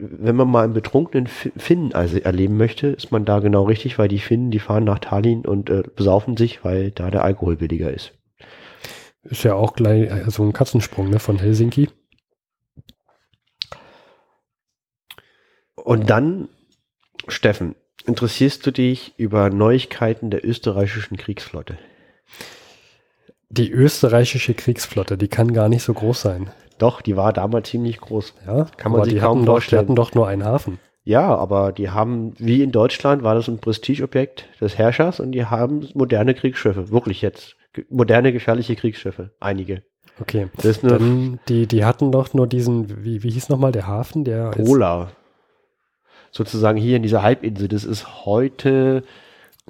[0.00, 4.06] wenn man mal einen betrunkenen Finnen also erleben möchte, ist man da genau richtig, weil
[4.06, 7.92] die Finnen, die fahren nach Tallinn und äh, besaufen sich, weil da der Alkohol billiger
[7.92, 8.12] ist.
[9.22, 11.88] Ist ja auch gleich also ein Katzensprung ne, von Helsinki.
[15.74, 16.48] Und dann,
[17.26, 21.76] Steffen, interessierst du dich über Neuigkeiten der österreichischen Kriegsflotte?
[23.50, 26.50] Die österreichische Kriegsflotte, die kann gar nicht so groß sein.
[26.78, 28.34] Doch, die war damals ziemlich groß.
[28.46, 29.46] Ja, kann man sich kaum vorstellen.
[29.46, 30.78] Doch, die hatten doch nur einen Hafen.
[31.02, 35.46] Ja, aber die haben, wie in Deutschland, war das ein Prestigeobjekt des Herrschers und die
[35.46, 36.90] haben moderne Kriegsschiffe.
[36.90, 37.56] Wirklich jetzt.
[37.88, 39.30] Moderne, gefährliche Kriegsschiffe.
[39.40, 39.82] Einige.
[40.20, 40.48] Okay.
[40.56, 44.24] Das ist Dann, die, die hatten doch nur diesen, wie, wie hieß nochmal der Hafen?
[44.24, 45.10] Der Pola.
[46.30, 47.68] Sozusagen hier in dieser Halbinsel.
[47.68, 49.02] Das ist heute.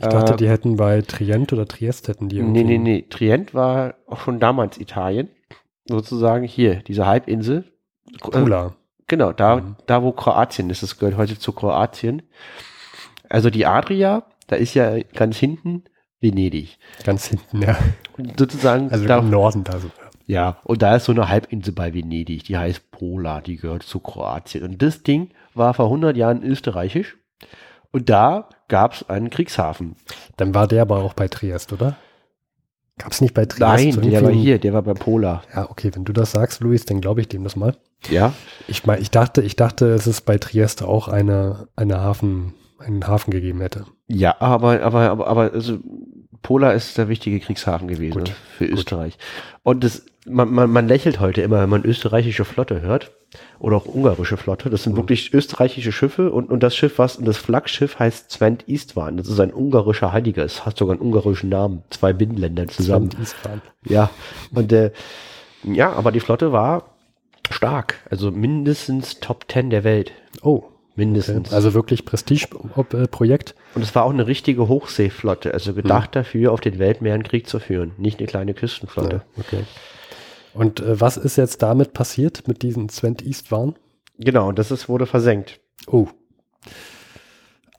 [0.00, 2.38] Ich dachte, äh, die hätten bei Trient oder Triest hätten die.
[2.38, 2.64] Irgendwie.
[2.64, 3.04] Nee, nee, nee.
[3.08, 5.28] Trient war auch schon damals Italien
[5.88, 7.64] sozusagen hier, diese Halbinsel.
[8.20, 8.66] Pula.
[8.66, 8.70] Äh,
[9.06, 9.76] genau, da, mhm.
[9.86, 12.22] da wo Kroatien ist, das gehört heute zu Kroatien.
[13.28, 15.84] Also die Adria, da ist ja ganz hinten
[16.20, 16.78] Venedig.
[17.04, 17.76] Ganz hinten, ja.
[18.16, 18.90] Und sozusagen.
[18.90, 20.08] Also da, im Norden da sogar.
[20.26, 24.00] Ja, und da ist so eine Halbinsel bei Venedig, die heißt Pola, die gehört zu
[24.00, 24.62] Kroatien.
[24.62, 27.16] Und das Ding war vor 100 Jahren österreichisch.
[27.90, 29.96] Und da gab es einen Kriegshafen.
[30.36, 31.96] Dann war der aber auch bei Triest, oder?
[32.98, 33.60] Gab es nicht bei Triest?
[33.60, 35.42] Nein, der war hier, der war bei Pola.
[35.54, 37.76] Ja, okay, wenn du das sagst, Luis, dann glaube ich dem das mal.
[38.10, 38.32] Ja.
[38.66, 43.06] Ich meine, ich dachte, ich dachte, es ist bei Triest auch eine, eine Hafen, einen
[43.06, 43.86] Hafen gegeben hätte.
[44.08, 45.78] Ja, aber, aber, aber, aber, also
[46.42, 48.32] Pola ist der wichtige Kriegshafen gewesen Gut.
[48.56, 48.78] für Gut.
[48.78, 49.18] Österreich.
[49.62, 53.12] Und das, man, man, man lächelt heute immer, wenn man österreichische Flotte hört
[53.58, 54.70] oder auch ungarische Flotte.
[54.70, 54.98] Das sind mhm.
[54.98, 59.16] wirklich österreichische Schiffe und, und das Schiff, was das Flaggschiff heißt Svent Istvan.
[59.16, 60.44] Das ist ein ungarischer Heiliger.
[60.44, 61.82] Es hat sogar einen ungarischen Namen.
[61.90, 63.10] Zwei Binnenländer zusammen.
[63.10, 63.62] Svent Istvan.
[63.84, 64.10] Ja.
[64.52, 64.92] Und äh,
[65.64, 66.94] ja, aber die Flotte war
[67.50, 67.96] stark.
[68.10, 70.12] Also mindestens Top Ten der Welt.
[70.42, 70.64] Oh.
[70.96, 71.46] Mindestens.
[71.46, 71.54] Okay.
[71.54, 73.54] Also wirklich Prestige-Projekt.
[73.76, 76.22] Und es war auch eine richtige Hochseeflotte, also gedacht hm.
[76.22, 79.22] dafür, auf den Weltmeeren Krieg zu führen, nicht eine kleine Küstenflotte.
[79.36, 79.64] Ja, okay.
[80.58, 83.76] Und äh, was ist jetzt damit passiert mit diesen Svent Eastwarn?
[84.18, 85.60] Genau, das ist, wurde versenkt.
[85.86, 86.08] Oh.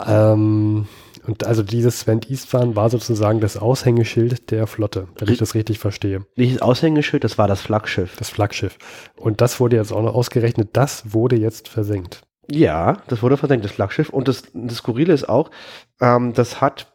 [0.05, 0.87] Ähm,
[1.27, 5.77] und also dieses Svent Eastwarn war sozusagen das Aushängeschild der Flotte, wenn ich das richtig
[5.77, 6.25] verstehe.
[6.37, 8.15] Nicht das Aushängeschild, das war das Flaggschiff.
[8.15, 8.77] Das Flaggschiff.
[9.17, 12.21] Und das wurde jetzt auch noch ausgerechnet, das wurde jetzt versenkt.
[12.49, 14.07] Ja, das wurde versenkt, das Flaggschiff.
[14.09, 15.51] Und das, das Skurrile ist auch,
[15.99, 16.93] ähm, das hat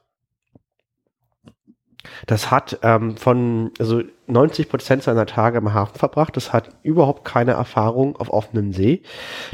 [2.26, 6.36] das hat ähm, von also 90 Prozent seiner Tage im Hafen verbracht.
[6.36, 9.02] Das hat überhaupt keine Erfahrung auf offenem See.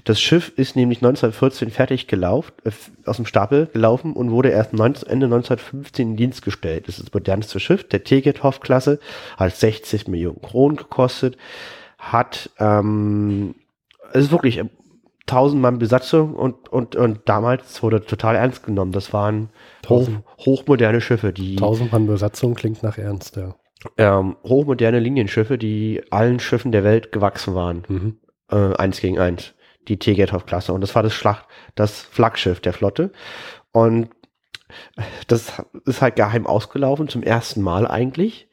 [0.04, 2.70] Das Schiff ist nämlich 1914 fertig gelaufen, äh,
[3.06, 6.88] aus dem Stapel gelaufen und wurde erst 19, Ende 1915 in Dienst gestellt.
[6.88, 9.00] Das ist das modernste Schiff der Tegethoff-Klasse,
[9.36, 11.36] hat 60 Millionen Kronen gekostet,
[11.98, 13.54] hat ähm,
[14.12, 14.60] es ist wirklich
[15.30, 18.92] 1000 Mann Besatzung und, und, und damals wurde total ernst genommen.
[18.92, 19.50] Das waren
[19.88, 21.52] hoch, hochmoderne Schiffe, die.
[21.52, 23.54] 1000 Mann Besatzung klingt nach Ernst, ja.
[23.96, 27.84] Ähm, hochmoderne Linienschiffe, die allen Schiffen der Welt gewachsen waren.
[27.88, 28.16] Mhm.
[28.50, 29.54] Äh, eins gegen eins.
[29.88, 30.72] Die Tegethoff-Klasse.
[30.72, 33.12] Und das war das Schlacht, das Flaggschiff der Flotte.
[33.72, 34.10] Und
[35.26, 38.48] das ist halt geheim ausgelaufen, zum ersten Mal eigentlich.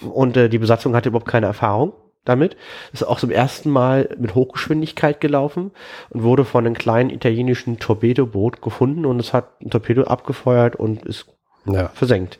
[0.00, 2.56] Und äh, die Besatzung hatte überhaupt keine Erfahrung damit.
[2.92, 5.72] Ist auch zum ersten Mal mit Hochgeschwindigkeit gelaufen
[6.10, 11.04] und wurde von einem kleinen italienischen Torpedoboot gefunden und es hat ein Torpedo abgefeuert und
[11.04, 11.26] ist
[11.66, 11.88] ja.
[11.88, 12.38] versenkt.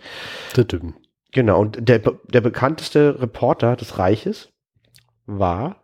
[1.33, 4.51] Genau, und der, der bekannteste Reporter des Reiches
[5.27, 5.83] war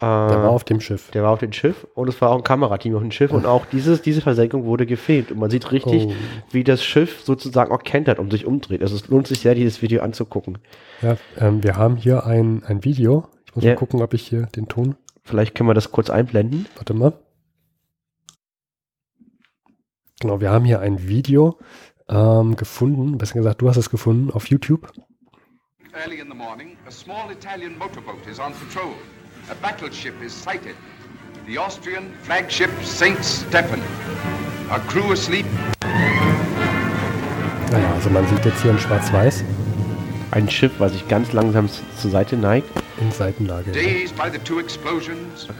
[0.00, 1.10] der war auf dem Schiff.
[1.10, 3.44] Der war auf dem Schiff und es war auch ein Kamerateam auf dem Schiff und
[3.44, 6.12] auch dieses, diese Versenkung wurde gefilmt und man sieht richtig, oh.
[6.50, 8.80] wie das Schiff sozusagen auch kentert und sich umdreht.
[8.80, 10.56] Also es lohnt sich sehr, dieses Video anzugucken.
[11.02, 13.28] Ja, ähm, wir haben hier ein, ein Video.
[13.44, 13.72] Ich muss ja.
[13.72, 14.96] mal gucken, ob ich hier den Ton.
[15.22, 16.64] Vielleicht können wir das kurz einblenden.
[16.76, 17.12] Warte mal.
[20.20, 21.58] Genau, wir haben hier ein Video
[22.10, 24.90] ähm, gefunden, besser gesagt, du hast es gefunden auf YouTube.
[25.92, 28.94] Early in the morning, a small Italian motorboat is on patrol.
[29.50, 30.74] A battleship is sighted.
[31.46, 33.24] The Austrian flagship St.
[33.24, 33.80] Stephen.
[34.70, 35.46] Our crew asleep.
[37.72, 39.44] Naja, also man sieht jetzt hier in Schwarz-Weiß.
[40.32, 41.68] Ein Schiff, was sich ganz langsam
[42.00, 42.68] zur Seite neigt.
[43.00, 43.72] In Seitenlage.
[43.72, 44.04] Ja.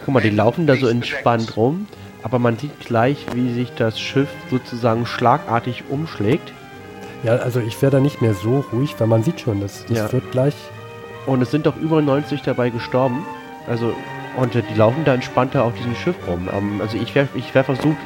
[0.04, 1.86] Guck mal, die laufen da so entspannt rum,
[2.22, 6.52] aber man sieht gleich, wie sich das Schiff sozusagen schlagartig umschlägt.
[7.22, 9.96] Ja, also ich wäre da nicht mehr so ruhig, weil man sieht schon, das, das
[9.96, 10.12] ja.
[10.12, 10.54] wird gleich.
[11.26, 13.24] Und es sind doch über 90 dabei gestorben.
[13.68, 13.92] Also,
[14.37, 16.48] und die laufen da entspannter auf diesem Schiff rum.
[16.52, 17.98] Ähm, also ich wäre ich wär versucht,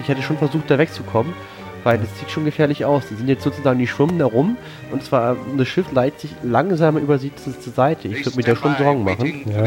[0.00, 1.32] ich hätte schon versucht, da wegzukommen,
[1.84, 3.04] weil das sieht schon gefährlich aus.
[3.10, 4.56] Die sind jetzt sozusagen, die schwimmen da rum
[4.90, 8.08] und zwar, das Schiff leitet sich langsam über sie zur Seite.
[8.08, 9.44] Ich würde mir da schon Sorgen machen.
[9.50, 9.64] Ja.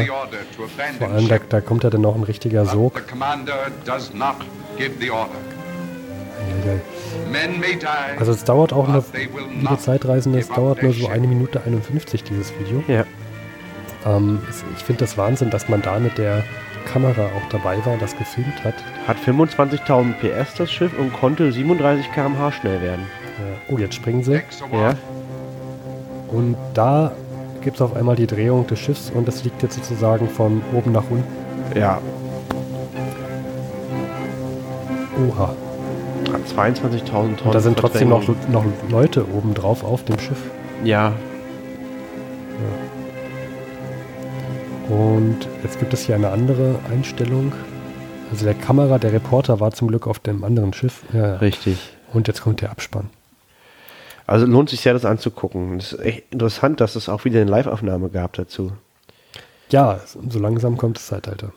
[0.98, 3.02] Vor allem, da, da kommt ja dann noch ein richtiger Sog.
[8.18, 9.04] Also es dauert auch nur,
[9.60, 12.82] liebe Zeitreisende, es dauert nur so eine Minute 51, dieses Video.
[12.86, 13.04] Ja.
[14.06, 14.40] Ähm,
[14.76, 16.44] ich finde das Wahnsinn, dass man da mit der
[16.84, 18.74] Kamera auch dabei war, das gefilmt hat.
[19.06, 23.06] Hat 25.000 PS das Schiff und konnte 37 km/h schnell werden.
[23.38, 23.74] Ja.
[23.74, 24.42] Oh, jetzt springen sie.
[24.72, 24.94] Ja.
[26.28, 27.12] Und da
[27.62, 30.92] gibt es auf einmal die Drehung des Schiffs und das liegt jetzt sozusagen von oben
[30.92, 31.24] nach unten.
[31.76, 32.00] Ja.
[35.28, 35.54] Oha.
[36.56, 37.38] 22.000 Tonnen.
[37.44, 40.38] Und da sind trotzdem noch, noch Leute oben drauf auf dem Schiff.
[40.82, 41.12] Ja,
[44.88, 47.52] Und jetzt gibt es hier eine andere Einstellung.
[48.30, 51.02] Also der Kamera, der Reporter war zum Glück auf dem anderen Schiff.
[51.12, 51.36] Ja.
[51.36, 51.78] Richtig.
[52.12, 53.10] Und jetzt kommt der Abspann.
[54.26, 55.78] Also lohnt sich sehr, das anzugucken.
[55.78, 58.72] Es ist echt interessant, dass es auch wieder eine Live-Aufnahme gab dazu.
[59.70, 61.52] Ja, so langsam kommt das Zeitalter.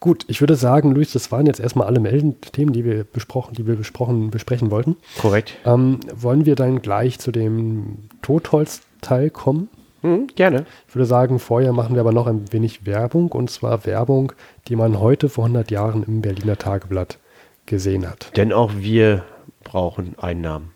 [0.00, 3.66] Gut, ich würde sagen, Luis, das waren jetzt erstmal alle Meldenthemen, die wir besprochen, die
[3.66, 4.96] wir besprochen, besprechen wollten.
[5.18, 5.54] Korrekt.
[5.64, 9.68] Ähm, wollen wir dann gleich zu dem Totholz-Teil kommen?
[10.04, 10.66] Mhm, gerne.
[10.86, 14.32] Ich würde sagen, vorher machen wir aber noch ein wenig Werbung und zwar Werbung,
[14.68, 17.18] die man heute vor 100 Jahren im Berliner Tageblatt
[17.64, 18.36] gesehen hat.
[18.36, 19.24] Denn auch wir
[19.64, 20.72] brauchen Einnahmen.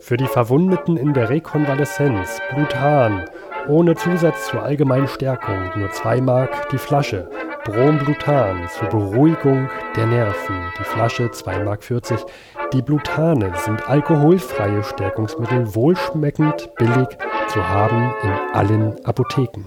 [0.00, 3.28] Für die Verwundeten in der Rekonvaleszenz, Bluthahn,
[3.68, 7.28] Ohne Zusatz zur allgemeinen Stärkung, nur 2 Mark die Flasche.
[7.66, 12.24] Bromblutan zur Beruhigung der Nerven, die Flasche 2 Mark 40.
[12.72, 17.08] Die Blutane sind alkoholfreie Stärkungsmittel, wohlschmeckend, billig
[17.48, 19.66] zu haben in allen Apotheken.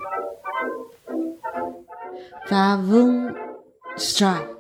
[2.48, 3.36] Werbung
[3.98, 4.60] Strike.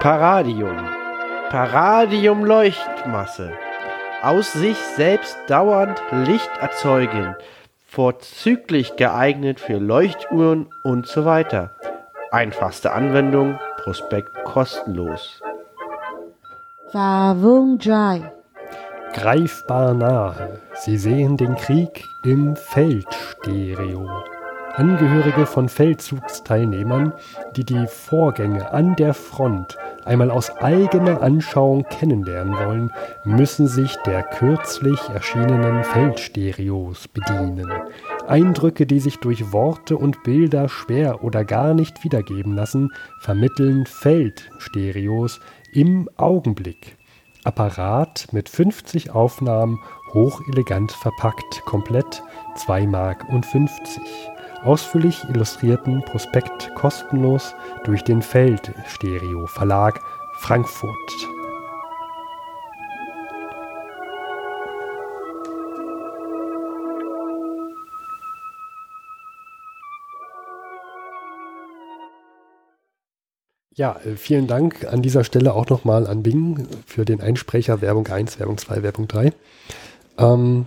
[0.00, 0.76] Paradium.
[1.48, 3.52] Paradium Leuchtmasse.
[4.22, 7.34] Aus sich selbst dauernd Licht erzeugen.
[7.86, 11.70] Vorzüglich geeignet für Leuchtuhren und so weiter.
[12.32, 15.40] Einfachste Anwendung, Prospekt kostenlos.
[16.92, 18.22] Werbung Dry.
[19.12, 20.60] Greifbar nahe.
[20.74, 24.08] Sie sehen den Krieg im Feldstereo.
[24.74, 27.14] Angehörige von Feldzugsteilnehmern,
[27.56, 32.92] die die Vorgänge an der Front einmal aus eigener Anschauung kennenlernen wollen,
[33.24, 37.70] müssen sich der kürzlich erschienenen Feldstereos bedienen.
[38.26, 45.40] Eindrücke, die sich durch Worte und Bilder schwer oder gar nicht wiedergeben lassen, vermitteln Feldstereos
[45.72, 46.96] im Augenblick.
[47.44, 49.78] Apparat mit 50 Aufnahmen,
[50.12, 52.22] hochelegant verpackt, komplett
[52.56, 54.02] 2 Mark und 50
[54.66, 60.00] ausführlich illustrierten Prospekt kostenlos durch den Feldstereo Verlag
[60.40, 61.35] Frankfurt.
[73.76, 78.06] Ja, äh, vielen Dank an dieser Stelle auch nochmal an Bing für den Einsprecher Werbung
[78.06, 79.32] 1, Werbung 2, Werbung 3.
[80.18, 80.66] Ähm,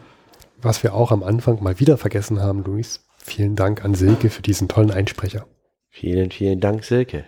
[0.61, 4.41] was wir auch am Anfang mal wieder vergessen haben, Luis, Vielen Dank an Silke für
[4.41, 5.45] diesen tollen Einsprecher.
[5.89, 7.25] Vielen, vielen Dank, Silke.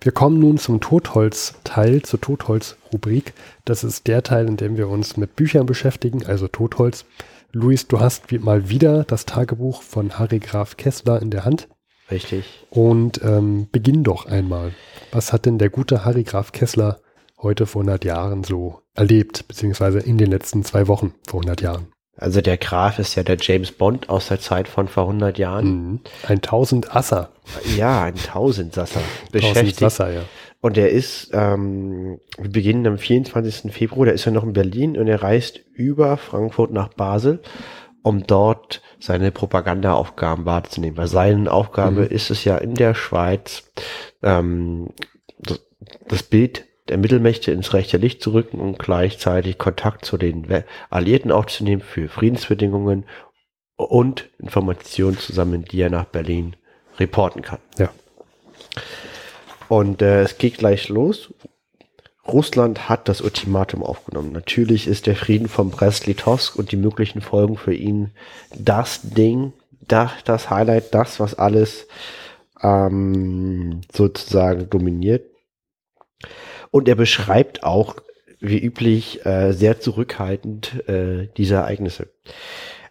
[0.00, 3.32] Wir kommen nun zum Totholz-Teil, zur Totholz-Rubrik.
[3.64, 7.04] Das ist der Teil, in dem wir uns mit Büchern beschäftigen, also Totholz.
[7.52, 11.68] Luis, du hast mal wieder das Tagebuch von Harry Graf Kessler in der Hand.
[12.10, 12.44] Richtig.
[12.70, 14.72] Und ähm, beginn doch einmal.
[15.12, 17.00] Was hat denn der gute Harry Graf Kessler
[17.38, 21.88] heute vor 100 Jahren so erlebt, beziehungsweise in den letzten zwei Wochen vor 100 Jahren?
[22.16, 25.66] Also der Graf ist ja der James Bond aus der Zeit von vor 100 Jahren.
[25.66, 26.00] Mhm.
[26.26, 27.30] Ein Tausendsasser.
[27.76, 29.00] Ja, ein Tausendsasser.
[29.32, 30.22] Tausendsasser, ja.
[30.60, 33.72] Und er ist, ähm, wir beginnen am 24.
[33.72, 37.40] Februar, da ist er noch in Berlin und er reist über Frankfurt nach Basel,
[38.02, 40.96] um dort seine Propagandaaufgaben wahrzunehmen.
[40.96, 42.08] Weil seine Aufgabe mhm.
[42.08, 43.70] ist es ja in der Schweiz,
[44.22, 44.90] ähm,
[46.08, 50.46] das Bild der Mittelmächte ins rechte Licht zu rücken und gleichzeitig Kontakt zu den
[50.90, 53.04] Alliierten aufzunehmen für Friedensbedingungen
[53.76, 56.56] und Informationen zusammen, die er nach Berlin
[56.98, 57.60] reporten kann.
[57.78, 57.90] Ja.
[59.68, 61.32] Und äh, es geht gleich los.
[62.26, 64.32] Russland hat das Ultimatum aufgenommen.
[64.32, 68.10] Natürlich ist der Frieden von Brest-Litovsk und die möglichen Folgen für ihn
[68.54, 71.86] das Ding, das, das Highlight, das, was alles
[72.62, 75.24] ähm, sozusagen dominiert.
[76.70, 77.96] Und er beschreibt auch,
[78.38, 82.08] wie üblich, äh, sehr zurückhaltend äh, diese Ereignisse.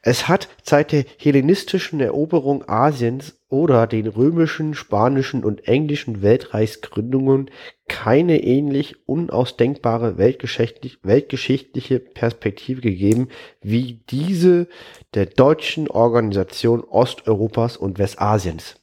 [0.02, 7.52] Es hat seit der hellenistischen Eroberung Asiens oder den römischen, spanischen und englischen Weltreichsgründungen
[7.88, 13.28] keine ähnlich unausdenkbare weltgeschichtlich, weltgeschichtliche Perspektive gegeben
[13.62, 14.68] wie diese
[15.16, 18.76] der deutschen Organisation Osteuropas und Westasiens.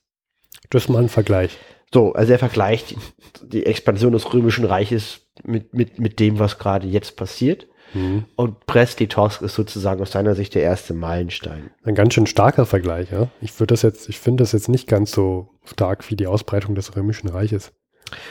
[0.68, 1.56] Das ist mal ein Vergleich.
[1.94, 2.96] So, also er vergleicht
[3.42, 7.68] die Expansion des Römischen Reiches mit, mit, mit dem, was gerade jetzt passiert.
[7.96, 8.24] Mhm.
[8.36, 11.70] Und Brest-Litovsk ist sozusagen aus seiner Sicht der erste Meilenstein.
[11.84, 13.28] Ein ganz schön starker Vergleich, ja.
[13.40, 16.74] Ich würde das jetzt, ich finde das jetzt nicht ganz so stark wie die Ausbreitung
[16.74, 17.72] des Römischen Reiches.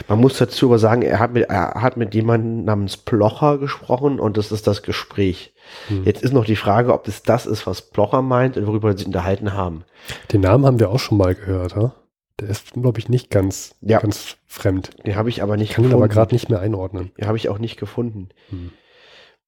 [0.07, 4.21] Man muss dazu aber sagen, er hat mit, er hat mit jemandem namens Plocher gesprochen
[4.21, 5.53] und das ist das Gespräch.
[5.87, 6.05] Hm.
[6.05, 8.99] Jetzt ist noch die Frage, ob es das ist, was Plocher meint und worüber sie
[8.99, 9.83] sich unterhalten haben.
[10.31, 11.93] Den Namen haben wir auch schon mal gehört, ja?
[12.39, 13.99] Der ist, glaube ich, nicht ganz, ja.
[13.99, 14.91] ganz fremd.
[15.05, 16.01] Den habe ich aber nicht ich kann gefunden.
[16.01, 17.11] ihn aber gerade nicht mehr einordnen.
[17.17, 18.29] Den habe ich auch nicht gefunden.
[18.49, 18.71] Hm.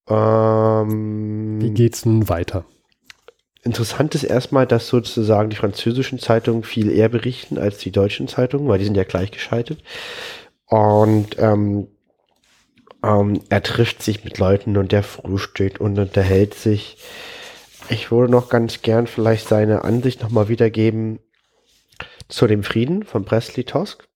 [0.08, 2.66] Ähm, Wie geht's nun weiter?
[3.64, 8.68] Interessant ist erstmal, dass sozusagen die französischen Zeitungen viel eher berichten als die deutschen Zeitungen,
[8.70, 9.84] weil die sind ja gleichgeschaltet.
[10.66, 11.88] Und ähm,
[13.04, 16.98] ähm, er trifft sich mit Leuten und der frühstückt und unterhält sich.
[17.90, 21.20] Ich würde noch ganz gern vielleicht seine Ansicht nochmal wiedergeben
[22.28, 24.08] zu dem Frieden von Brest-Litovsk.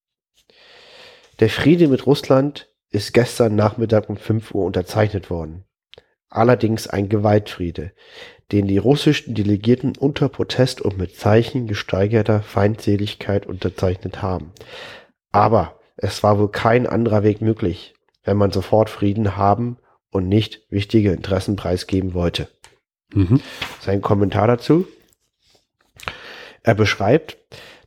[1.39, 5.66] Der Friede mit Russland ist gestern Nachmittag um 5 Uhr unterzeichnet worden.
[6.32, 7.92] Allerdings ein Gewaltfriede,
[8.54, 14.54] den die russischen Delegierten unter Protest und mit Zeichen gesteigerter Feindseligkeit unterzeichnet haben.
[15.34, 19.78] Aber es war wohl kein anderer Weg möglich, wenn man sofort Frieden haben
[20.10, 22.48] und nicht wichtige Interessen preisgeben wollte.
[23.14, 23.42] Mhm.
[23.82, 24.88] Sein Kommentar dazu.
[26.64, 27.38] Er beschreibt,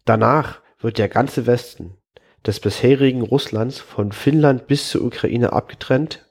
[0.05, 1.97] danach wird der ganze Westen
[2.47, 6.27] des bisherigen Russlands von Finnland bis zur Ukraine abgetrennt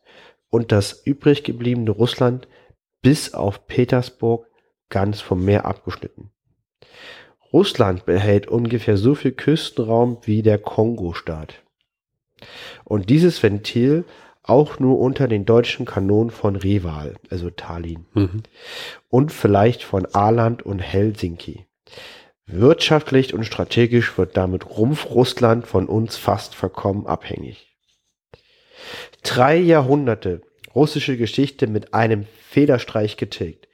[0.53, 2.47] und das übrig gebliebene Russland
[3.01, 4.45] bis auf Petersburg
[4.87, 6.29] ganz vom Meer abgeschnitten.
[7.51, 11.63] Russland behält ungefähr so viel Küstenraum wie der Kongo-Staat.
[12.83, 14.05] Und dieses Ventil
[14.43, 18.05] auch nur unter den deutschen Kanonen von Reval, also Tallinn.
[18.13, 18.43] Mhm.
[19.09, 21.65] Und vielleicht von Aland und Helsinki.
[22.45, 27.73] Wirtschaftlich und strategisch wird damit Rumpf Russland von uns fast vollkommen abhängig.
[29.24, 30.41] Drei Jahrhunderte
[30.76, 33.67] russische Geschichte mit einem Federstreich getilgt.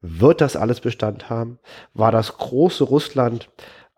[0.00, 1.58] Wird das alles Bestand haben?
[1.92, 3.50] War das große Russland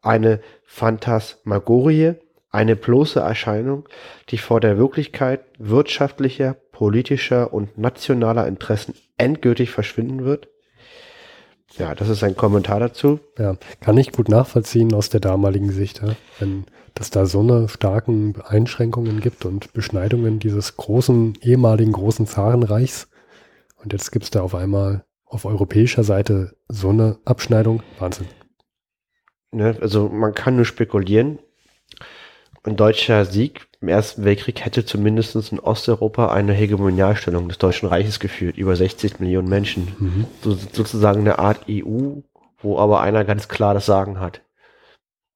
[0.03, 2.15] eine Phantasmagorie,
[2.51, 3.89] eine bloße Erscheinung,
[4.31, 10.49] die vor der Wirklichkeit wirtschaftlicher, politischer und nationaler Interessen endgültig verschwinden wird?
[11.79, 13.21] Ja, das ist ein Kommentar dazu.
[13.39, 16.15] Ja, kann ich gut nachvollziehen aus der damaligen Sicht, ja?
[16.39, 16.65] wenn
[16.99, 23.09] dass da so eine starken Einschränkungen gibt und Beschneidungen dieses großen, ehemaligen großen Zarenreichs.
[23.77, 27.83] Und jetzt gibt es da auf einmal auf europäischer Seite so eine Abschneidung.
[28.01, 28.27] Wahnsinn.
[29.53, 31.39] Ne, also man kann nur spekulieren.
[32.65, 38.19] Ein deutscher Sieg im Ersten Weltkrieg hätte zumindest in Osteuropa eine Hegemonialstellung des Deutschen Reiches
[38.19, 39.95] geführt, über 60 Millionen Menschen.
[39.99, 40.27] Mhm.
[40.43, 42.21] So, sozusagen eine Art EU,
[42.59, 44.43] wo aber einer ganz klar das Sagen hat.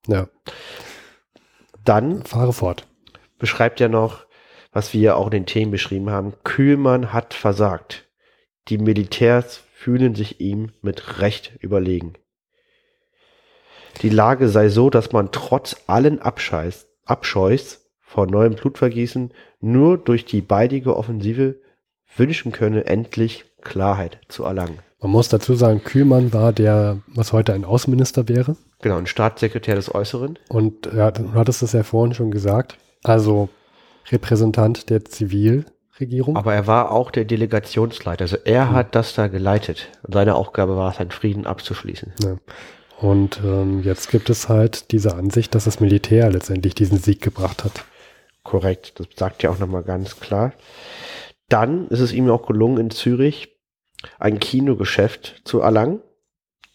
[0.09, 0.29] Ja.
[1.85, 2.89] Dann fahre fort.
[3.39, 4.27] Beschreibt er noch,
[4.73, 6.35] was wir auch in den Themen beschrieben haben.
[6.43, 8.09] Kühlmann hat versagt.
[8.69, 12.15] Die Militärs fühlen sich ihm mit Recht überlegen.
[14.01, 20.25] Die Lage sei so, dass man trotz allen Abscheiß, Abscheus vor neuem Blutvergießen nur durch
[20.25, 21.57] die baldige Offensive
[22.17, 24.79] wünschen könne, endlich Klarheit zu erlangen.
[25.01, 28.57] Man muss dazu sagen, Kühlmann war der, was heute ein Außenminister wäre.
[28.83, 30.39] Genau, ein Staatssekretär des Äußeren.
[30.49, 32.77] Und ja, du hattest es ja vorhin schon gesagt.
[33.03, 33.49] Also
[34.11, 36.37] Repräsentant der Zivilregierung.
[36.37, 38.23] Aber er war auch der Delegationsleiter.
[38.23, 38.75] Also er hm.
[38.77, 39.89] hat das da geleitet.
[40.07, 42.13] Seine Aufgabe war es, einen Frieden abzuschließen.
[42.23, 42.37] Ja.
[43.03, 47.65] Und ähm, jetzt gibt es halt diese Ansicht, dass das Militär letztendlich diesen Sieg gebracht
[47.65, 47.85] hat.
[48.45, 50.53] Korrekt, das sagt ja auch nochmal ganz klar.
[51.49, 53.57] Dann ist es ihm auch gelungen, in Zürich
[54.21, 56.01] ein Kinogeschäft zu erlangen,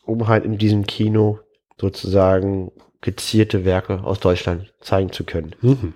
[0.04, 1.40] um halt in diesem Kino
[1.80, 5.56] sozusagen gezierte Werke aus Deutschland zeigen zu können.
[5.62, 5.94] Mhm.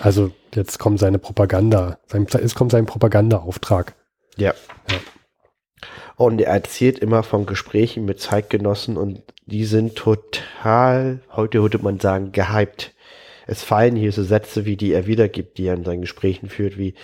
[0.00, 3.94] Also jetzt kommt seine Propaganda, sein, jetzt kommt sein Propagandaauftrag.
[4.36, 4.52] Ja.
[4.90, 4.98] ja.
[6.16, 12.00] Und er erzählt immer von Gesprächen mit Zeitgenossen und die sind total, heute würde man
[12.00, 12.94] sagen, gehypt.
[13.46, 16.78] Es fallen hier so Sätze, wie die er wiedergibt, die er in seinen Gesprächen führt,
[16.78, 16.94] wie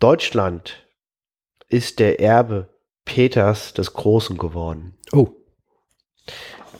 [0.00, 0.84] Deutschland
[1.68, 2.68] ist der Erbe
[3.04, 4.98] Peters des Großen geworden.
[5.12, 5.28] Oh.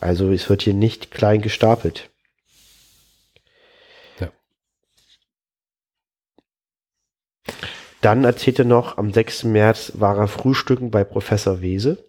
[0.00, 2.10] Also es wird hier nicht klein gestapelt.
[4.18, 4.32] Ja.
[8.02, 9.44] Dann erzählte noch, am 6.
[9.44, 12.04] März war er frühstücken bei Professor Wese.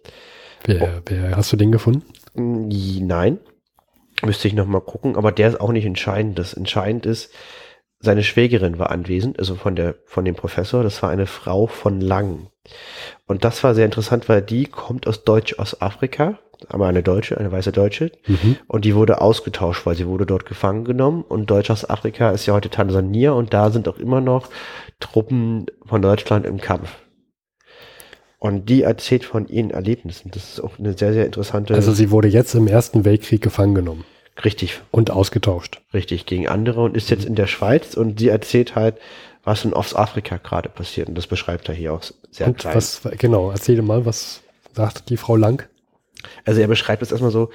[0.66, 2.04] Wer, wer hast du den gefunden?
[2.34, 3.38] Nein.
[4.22, 6.38] Müsste ich noch mal gucken, aber der ist auch nicht entscheidend.
[6.38, 7.32] Das entscheidend ist,
[8.00, 10.82] seine Schwägerin war anwesend, also von der, von dem Professor.
[10.82, 12.48] Das war eine Frau von Lang.
[13.26, 16.38] Und das war sehr interessant, weil die kommt aus Deutsch-Ostafrika,
[16.68, 18.12] aber eine Deutsche, eine weiße Deutsche.
[18.26, 18.56] Mhm.
[18.66, 21.22] Und die wurde ausgetauscht, weil sie wurde dort gefangen genommen.
[21.22, 24.48] Und Deutsch-Ostafrika ist ja heute Tansania und da sind auch immer noch
[25.00, 26.90] Truppen von Deutschland im Kampf.
[28.38, 30.30] Und die erzählt von ihren Erlebnissen.
[30.30, 31.74] Das ist auch eine sehr, sehr interessante.
[31.74, 34.04] Also sie wurde jetzt im Ersten Weltkrieg gefangen genommen.
[34.44, 34.80] Richtig.
[34.90, 35.80] Und ausgetauscht.
[35.94, 38.96] Richtig, gegen andere und ist jetzt in der Schweiz und sie erzählt halt,
[39.44, 41.08] was in Ostafrika gerade passiert.
[41.08, 42.74] Und das beschreibt er hier auch sehr und klein.
[42.74, 44.42] Was, genau, erzähle mal, was
[44.74, 45.66] sagt die Frau Lang?
[46.44, 47.50] Also er beschreibt es erstmal so,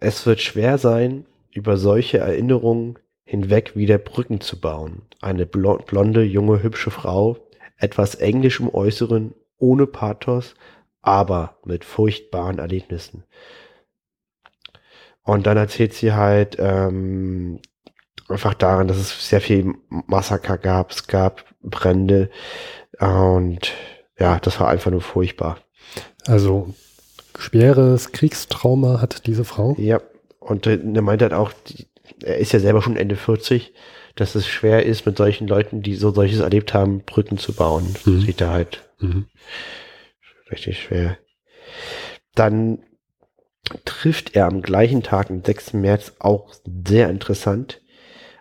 [0.00, 5.02] es wird schwer sein, über solche Erinnerungen hinweg wieder Brücken zu bauen.
[5.20, 7.38] Eine blonde, junge, hübsche Frau,
[7.78, 10.54] etwas Englisch im Äußeren, ohne Pathos,
[11.00, 13.24] aber mit furchtbaren Erlebnissen.
[15.22, 17.60] Und dann erzählt sie halt ähm,
[18.28, 22.30] einfach daran, dass es sehr viel Massaker gab, es gab Brände
[22.98, 23.72] und
[24.18, 25.58] ja, das war einfach nur furchtbar.
[26.26, 26.74] Also
[27.38, 29.74] schweres Kriegstrauma hat diese Frau?
[29.78, 30.00] Ja,
[30.40, 31.52] und er meint halt auch,
[32.22, 33.72] er ist ja selber schon Ende 40,
[34.14, 37.94] dass es schwer ist, mit solchen Leuten, die so solches erlebt haben, Brücken zu bauen.
[38.04, 38.20] Mhm.
[38.20, 39.26] Sieht er halt mhm.
[40.50, 41.18] richtig schwer.
[42.34, 42.80] Dann
[43.84, 45.72] trifft er am gleichen Tag, am 6.
[45.74, 46.54] März, auch
[46.86, 47.80] sehr interessant,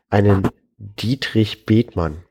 [0.09, 2.23] einen Dietrich Bethmann.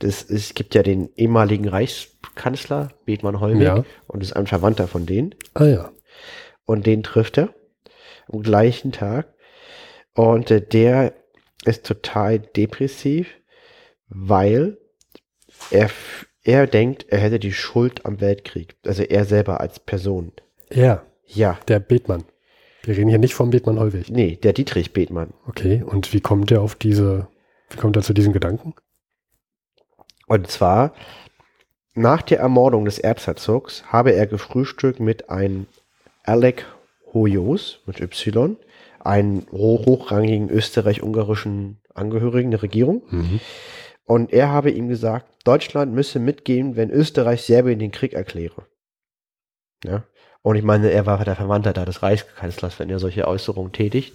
[0.00, 3.84] Das ist, es gibt ja den ehemaligen Reichskanzler Bethmann Hollweg ja.
[4.06, 5.34] und ist ein Verwandter von denen.
[5.54, 5.92] Ah ja.
[6.66, 7.54] und den trifft er
[8.30, 9.32] am gleichen Tag.
[10.14, 11.14] Und äh, der
[11.64, 13.28] ist total depressiv,
[14.08, 14.78] weil
[15.70, 15.90] er,
[16.42, 18.76] er denkt, er hätte die Schuld am Weltkrieg.
[18.84, 20.32] Also er selber als Person.
[20.68, 21.58] Er, Ja.
[21.68, 22.24] der Bethmann.
[22.82, 24.10] Wir reden hier nicht vom Bethmann Hollweg.
[24.10, 25.32] Nee, der Dietrich Bethmann.
[25.46, 27.28] Okay, und wie kommt er auf diese,
[27.70, 28.74] wie kommt er zu diesem Gedanken?
[30.26, 30.92] Und zwar,
[31.94, 35.66] nach der Ermordung des Erzherzogs habe er gefrühstückt mit einem
[36.24, 36.66] Alec
[37.14, 38.56] Hoyos mit Y,
[39.00, 43.02] einen ho- hochrangigen österreich-ungarischen Angehörigen der Regierung.
[43.08, 43.40] Mhm.
[44.04, 48.66] Und er habe ihm gesagt, Deutschland müsse mitgehen, wenn Österreich Serbien den Krieg erkläre.
[49.84, 50.04] Ja.
[50.42, 54.12] Und ich meine, er war der Verwandter da des Reichskanzlers, wenn er solche Äußerungen tätigt.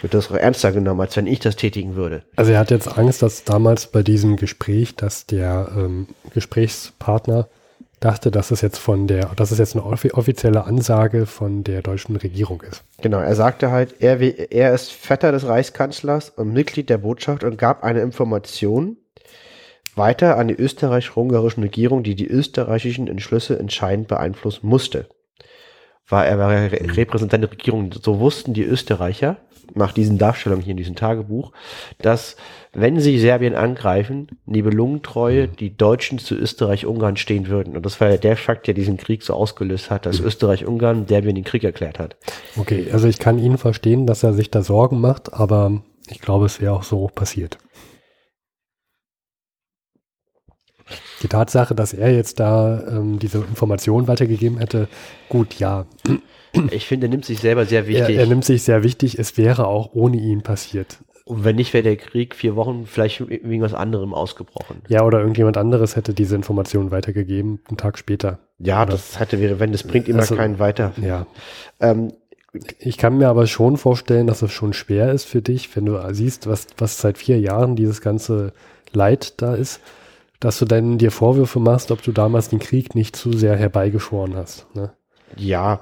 [0.00, 2.22] Wird das auch ernster genommen, als wenn ich das tätigen würde.
[2.36, 7.48] Also er hat jetzt Angst, dass damals bei diesem Gespräch, dass der ähm, Gesprächspartner
[8.00, 11.82] dachte, dass es jetzt von der, dass es jetzt eine offi- offizielle Ansage von der
[11.82, 12.84] deutschen Regierung ist.
[13.00, 17.58] Genau, er sagte halt, er, er ist Vetter des Reichskanzlers und Mitglied der Botschaft und
[17.58, 18.98] gab eine Information
[19.96, 25.08] weiter an die österreich-ungarischen Regierung, die die österreichischen Entschlüsse entscheidend beeinflussen musste.
[26.08, 27.90] War er war Re Repräsentant der Regierung.
[27.92, 29.36] So wussten die Österreicher
[29.74, 31.52] nach diesen Darstellungen hier in diesem Tagebuch,
[32.00, 32.36] dass
[32.72, 37.76] wenn sie Serbien angreifen, Nibelungentreue die Deutschen zu Österreich-Ungarn stehen würden.
[37.76, 41.34] Und das war ja der Fakt, der diesen Krieg so ausgelöst hat, dass Österreich-Ungarn Serbien
[41.34, 42.16] den Krieg erklärt hat.
[42.56, 46.46] Okay, also ich kann ihn verstehen, dass er sich da Sorgen macht, aber ich glaube,
[46.46, 47.58] es wäre auch so passiert.
[51.22, 54.88] Die Tatsache, dass er jetzt da ähm, diese Information weitergegeben hätte,
[55.28, 55.86] gut, ja,
[56.70, 58.16] Ich finde, er nimmt sich selber sehr er, wichtig.
[58.16, 60.98] er nimmt sich sehr wichtig, es wäre auch ohne ihn passiert.
[61.24, 64.80] Und wenn nicht, wäre der Krieg vier Wochen vielleicht wegen was anderem ausgebrochen.
[64.88, 68.38] Ja, oder irgendjemand anderes hätte diese Information weitergegeben, einen Tag später.
[68.58, 70.92] Ja, das hätte wäre, wenn das bringt immer Also- keinen weiter.
[71.02, 71.26] Ja,
[71.80, 72.12] Ähm,
[72.78, 75.98] ich kann mir aber schon vorstellen, dass es schon schwer ist für dich, wenn du
[76.14, 78.54] siehst, was, was seit vier Jahren dieses ganze
[78.92, 79.80] Leid da ist,
[80.40, 84.36] dass du dann dir Vorwürfe machst, ob du damals den Krieg nicht zu sehr herbeigeschworen
[84.36, 84.66] hast.
[84.74, 84.92] Ne?
[85.36, 85.80] ja,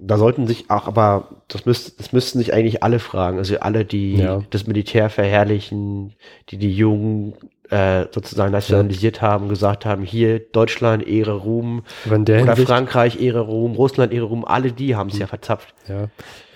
[0.00, 3.38] da sollten sich auch, aber das, müsst, das müssten sich eigentlich alle fragen.
[3.38, 4.42] Also alle, die Ja.
[4.50, 6.14] das Militär verherrlichen,
[6.50, 7.34] die die Jungen
[7.70, 13.72] äh, sozusagen nationalisiert haben, gesagt haben, hier Deutschland, Ehre, Ruhm, oder Hinsicht, Frankreich, Ehre, Ruhm,
[13.72, 15.20] Russland, Ehre, Ruhm, alle die haben es Hm.
[15.22, 15.74] ja verzapft.
[15.88, 16.08] ja,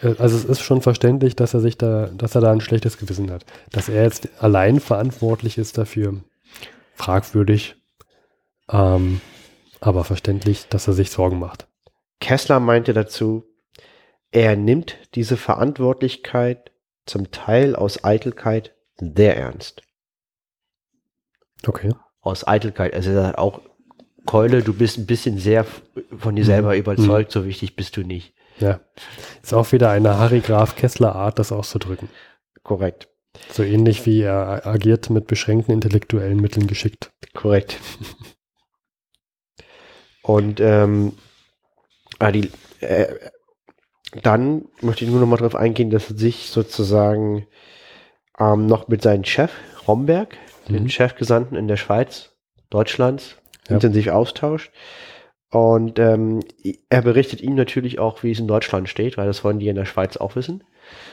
[0.03, 2.99] Äh, also es ist schon verständlich, dass er sich da, dass er da ein schlechtes
[2.99, 3.47] Gewissen hat.
[3.73, 6.17] Dass er jetzt allein verantwortlich ist dafür,
[6.99, 7.77] fragwürdig,
[8.71, 9.21] ähm,
[9.81, 11.69] aber verständlich, dass er sich Sorgen macht.
[12.21, 13.45] Kessler meinte dazu,
[14.31, 16.73] er nimmt diese Verantwortlichkeit
[17.07, 19.83] zum Teil aus Eitelkeit sehr ernst.
[21.67, 21.93] Okay.
[22.21, 22.93] Aus Eitelkeit.
[22.95, 23.61] Also er sagt auch,
[24.27, 25.65] Keule, du bist ein bisschen sehr
[26.19, 26.47] von dir Mhm.
[26.47, 28.35] selber überzeugt, so wichtig bist du nicht.
[28.59, 28.81] Ja.
[29.43, 32.11] Ist auch wieder eine Harry Graf Kessler Art, das auszudrücken.
[32.63, 33.09] Korrekt.
[33.51, 37.11] So ähnlich wie er agiert mit beschränkten intellektuellen Mitteln geschickt.
[37.35, 37.79] Korrekt.
[40.23, 41.13] Und ähm,
[42.19, 43.15] ah, die, äh,
[44.23, 47.47] dann möchte ich nur noch mal darauf eingehen, dass er sich sozusagen
[48.39, 49.53] ähm, noch mit seinem Chef
[49.87, 50.37] Romberg,
[50.69, 50.89] dem Mhm.
[50.91, 52.31] Chefgesandten in der Schweiz,
[52.71, 53.37] Deutschlands,
[53.69, 53.77] Ja.
[53.77, 54.71] intensiv austauscht.
[55.51, 56.41] Und ähm,
[56.91, 59.77] er berichtet ihm natürlich auch, wie es in Deutschland steht, weil das wollen die in
[59.77, 60.63] der Schweiz auch wissen.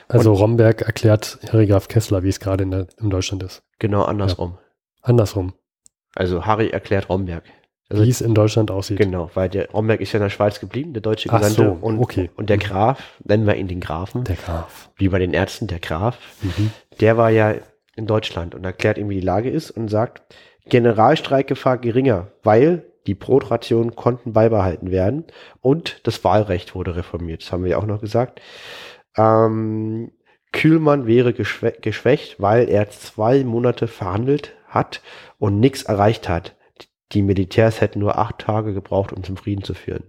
[0.08, 3.64] Also Und- Romberg erklärt Harry Graf Kessler, wie es gerade in, der, in Deutschland ist.
[3.80, 4.58] Genau andersrum.
[5.02, 5.54] Andersrum,
[6.16, 7.44] Also Harry erklärt Romberg.
[7.90, 8.98] Also wie es in Deutschland aussieht.
[8.98, 11.78] Genau, weil der Romberg ist ja in der Schweiz geblieben, der deutsche Ach Gesandte.
[11.80, 12.32] so, und, okay.
[12.36, 14.90] und der Graf, nennen wir ihn den Grafen, Der Graf.
[14.96, 16.72] wie bei den Ärzten, der Graf, Mhm.
[17.00, 17.54] der war ja
[17.96, 20.24] in Deutschland und erklärt ihm, wie die Lage ist und sagt,
[20.90, 25.26] Generalstreikgefahr geringer, weil die Brotrationen konnten beibehalten werden
[25.62, 27.44] und das Wahlrecht wurde reformiert.
[27.44, 28.42] Das haben wir ja auch noch gesagt.
[29.18, 30.12] Ähm,
[30.52, 35.02] Kühlmann wäre geschwä geschwächt, weil er zwei Monate verhandelt hat
[35.38, 36.56] und nichts erreicht hat.
[37.12, 40.04] Die Militärs hätten nur acht Tage gebraucht, um zum Frieden zu führen.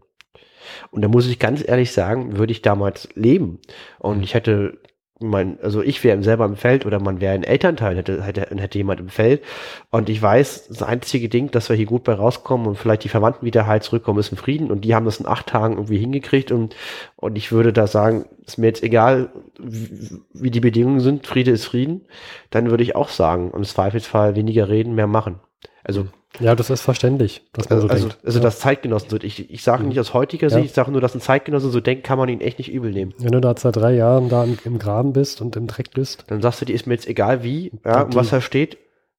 [0.90, 3.60] Und da muss ich ganz ehrlich sagen, würde ich damals leben
[3.98, 4.78] und ich hätte
[5.18, 8.78] mein, also ich wäre selber im Feld oder man wäre ein Elternteil, hätte, hätte, hätte
[8.78, 9.42] jemand im Feld.
[9.90, 13.08] Und ich weiß, das einzige Ding, dass wir hier gut bei rauskommen und vielleicht die
[13.08, 14.70] Verwandten wieder heil zurückkommen, ist ein Frieden.
[14.70, 16.52] Und die haben das in acht Tagen irgendwie hingekriegt.
[16.52, 16.76] Und,
[17.16, 21.50] und ich würde da sagen, ist mir jetzt egal, wie, wie die Bedingungen sind, Friede
[21.50, 22.02] ist Frieden.
[22.50, 25.40] Dann würde ich auch sagen, im Zweifelsfall weniger reden, mehr machen.
[25.82, 26.08] Also
[26.40, 28.24] Ja, das ist verständlich, dass man also, so also, denkt.
[28.26, 28.42] also ja.
[28.44, 29.16] das Zeitgenossen so.
[29.22, 29.88] Ich, ich sage Mhm.
[29.90, 30.54] nicht aus heutiger Ja.
[30.54, 32.90] Sicht, ich sage nur, dass ein Zeitgenosse so denkt, kann man ihn echt nicht übel
[32.92, 33.14] nehmen.
[33.18, 36.24] Wenn du da seit drei Jahren da im, im Graben bist und im Dreck bist,
[36.28, 38.78] Dann sagst du, die ist mir jetzt egal wie, ja, Die- was da steht.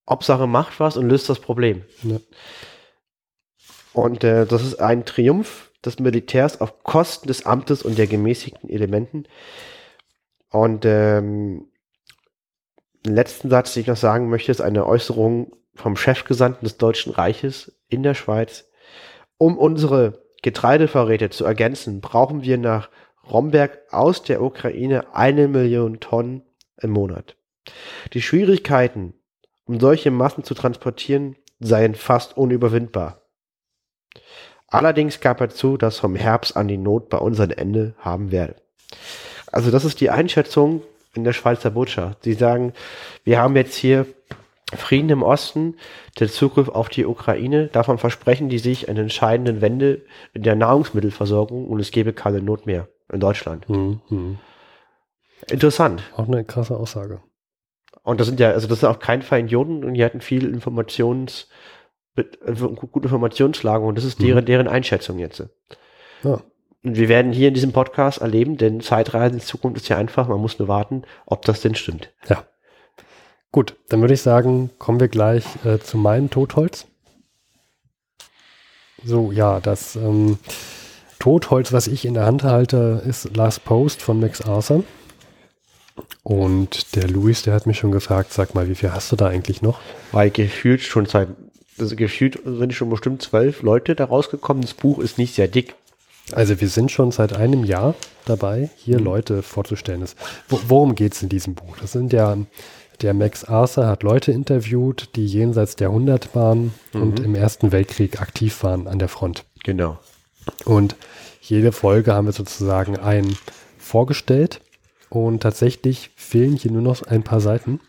[0.09, 1.81] Hauptsache macht was und löst das Problem.
[2.03, 2.17] Ja.
[3.93, 8.69] Und äh, das ist ein Triumph des Militärs auf Kosten des Amtes und der gemäßigten
[8.69, 9.25] Elementen.
[10.49, 11.65] Und ähm,
[13.05, 17.13] den letzten Satz, den ich noch sagen möchte, ist eine Äußerung vom Chefgesandten des Deutschen
[17.13, 18.65] Reiches in der Schweiz.
[19.37, 22.89] Um unsere Getreidevorräte zu ergänzen, brauchen wir nach
[23.29, 26.43] Romberg aus der Ukraine eine Million Tonnen
[26.77, 27.35] im Monat.
[28.13, 29.13] Die Schwierigkeiten,
[29.65, 33.21] um solche Massen zu transportieren, seien fast unüberwindbar.
[34.67, 38.31] Allerdings gab er zu, dass vom Herbst an die Not bei uns ein Ende haben
[38.31, 38.55] werde.
[39.51, 40.81] Also das ist die Einschätzung
[41.13, 42.23] in der Schweizer Botschaft.
[42.23, 42.73] Sie sagen,
[43.23, 44.05] wir haben jetzt hier
[44.75, 45.75] Frieden im Osten,
[46.19, 47.67] der Zugriff auf die Ukraine.
[47.67, 50.01] Davon versprechen die sich eine entscheidende Wende
[50.33, 53.69] in der Nahrungsmittelversorgung und es gäbe keine Not mehr in Deutschland.
[53.69, 54.39] Mhm.
[55.49, 56.03] Interessant.
[56.15, 57.21] Auch eine krasse Aussage.
[58.03, 60.45] Und das sind ja, also das sind auch kein Fall Idioten und die hatten viel
[60.47, 61.47] Informations,
[62.15, 62.23] äh,
[62.91, 64.47] gute Informationslage und das ist deren, mhm.
[64.47, 65.43] deren Einschätzung jetzt.
[66.23, 66.41] Ja.
[66.83, 70.27] Und wir werden hier in diesem Podcast erleben, denn Zeitreisen in Zukunft ist ja einfach,
[70.27, 72.13] man muss nur warten, ob das denn stimmt.
[72.27, 72.45] Ja.
[73.57, 76.85] Gut, dann würde ich sagen, kommen wir gleich äh, zu meinem Totholz.
[79.03, 80.37] So, ja, das ähm,
[81.17, 84.83] Totholz, was ich in der Hand halte, ist Last Post von Max Arthur.
[86.21, 89.25] Und der Luis, der hat mich schon gefragt, sag mal, wie viel hast du da
[89.25, 89.79] eigentlich noch?
[90.11, 91.29] Weil gefühlt schon seit,
[91.79, 94.61] also gefühlt sind schon bestimmt zwölf Leute da rausgekommen.
[94.61, 95.73] Das Buch ist nicht sehr dick.
[96.31, 97.95] Also wir sind schon seit einem Jahr
[98.25, 99.05] dabei, hier mhm.
[99.05, 100.01] Leute vorzustellen.
[100.01, 100.15] Das,
[100.47, 101.77] worum geht es in diesem Buch?
[101.81, 102.37] Das sind ja,
[103.01, 107.01] der Max Arthur hat Leute interviewt, die jenseits der 100 waren mhm.
[107.01, 109.45] und im Ersten Weltkrieg aktiv waren an der Front.
[109.63, 109.99] Genau.
[110.65, 110.95] Und
[111.41, 113.37] jede Folge haben wir sozusagen einen
[113.77, 114.61] vorgestellt
[115.09, 117.79] und tatsächlich fehlen hier nur noch ein paar Seiten.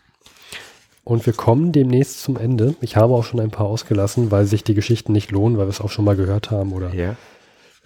[1.03, 2.75] Und wir kommen demnächst zum Ende.
[2.81, 5.71] Ich habe auch schon ein paar ausgelassen, weil sich die Geschichten nicht lohnen, weil wir
[5.71, 7.15] es auch schon mal gehört haben oder ja.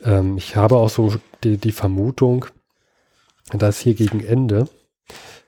[0.04, 2.46] Ähm, ich habe auch so die, die Vermutung,
[3.52, 4.68] dass hier gegen Ende,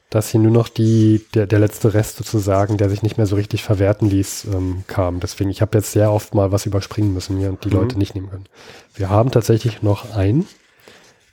[0.10, 3.36] dass hier nur noch die, der, der letzte Rest sozusagen, der sich nicht mehr so
[3.36, 5.20] richtig verwerten ließ, ähm, kam.
[5.20, 7.76] Deswegen, ich habe jetzt sehr oft mal was überspringen müssen hier und die mhm.
[7.76, 8.46] Leute nicht nehmen können.
[8.94, 10.46] Wir haben tatsächlich noch ein,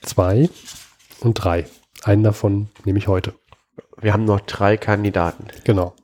[0.02, 0.48] zwei
[1.20, 1.66] und drei.
[2.02, 3.34] Einen davon nehme ich heute.
[4.00, 5.46] Wir haben noch drei Kandidaten.
[5.64, 5.94] Genau.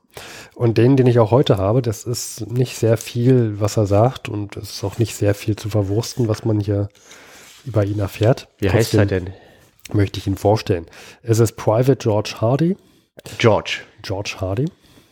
[0.55, 4.29] Und den, den ich auch heute habe, das ist nicht sehr viel, was er sagt
[4.29, 6.89] und es ist auch nicht sehr viel zu verwursten, was man hier
[7.65, 8.47] über ihn erfährt.
[8.57, 9.33] Wie Trotzdem heißt er denn?
[9.93, 10.85] Möchte ich ihn vorstellen.
[11.23, 12.77] Es ist Private George Hardy.
[13.37, 13.81] George.
[14.03, 14.65] George Hardy.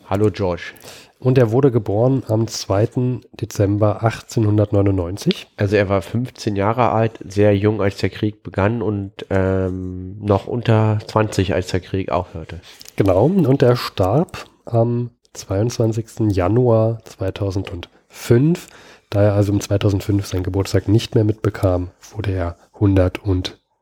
[0.08, 0.72] Hallo George.
[1.18, 3.20] Und er wurde geboren am 2.
[3.32, 5.48] Dezember 1899.
[5.56, 10.46] Also er war 15 Jahre alt, sehr jung, als der Krieg begann und ähm, noch
[10.46, 12.60] unter 20, als der Krieg aufhörte.
[12.94, 16.30] Genau, und er starb am 22.
[16.30, 18.68] Januar 2005.
[19.10, 22.56] Da er also im 2005 seinen Geburtstag nicht mehr mitbekam, wurde er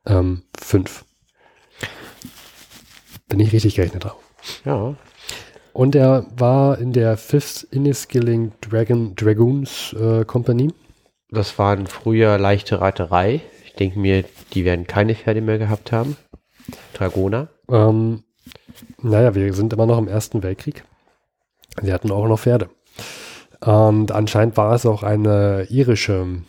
[0.07, 1.05] 105.
[3.29, 4.17] Bin ich richtig gerechnet habe.
[4.65, 4.95] Ja.
[5.73, 10.73] Und er war in der Fifth Inniskilling Dragon Dragoons äh, Company.
[11.31, 13.43] Das waren früher leichte Reiterei.
[13.65, 16.17] Ich denke mir, die werden keine Pferde mehr gehabt haben.
[16.95, 17.49] Dragoner.
[17.69, 18.23] Ähm,
[19.03, 20.85] naja, wir sind immer noch im Ersten Weltkrieg.
[21.83, 22.71] Sie hatten auch noch Pferde.
[23.61, 26.43] Und anscheinend war es auch eine irische,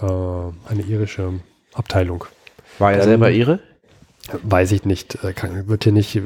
[0.00, 1.40] äh, eine irische
[1.74, 2.24] Abteilung.
[2.78, 3.60] War er selber ihre?
[4.42, 6.20] Weiß ich nicht, äh, kann, wird hier nicht,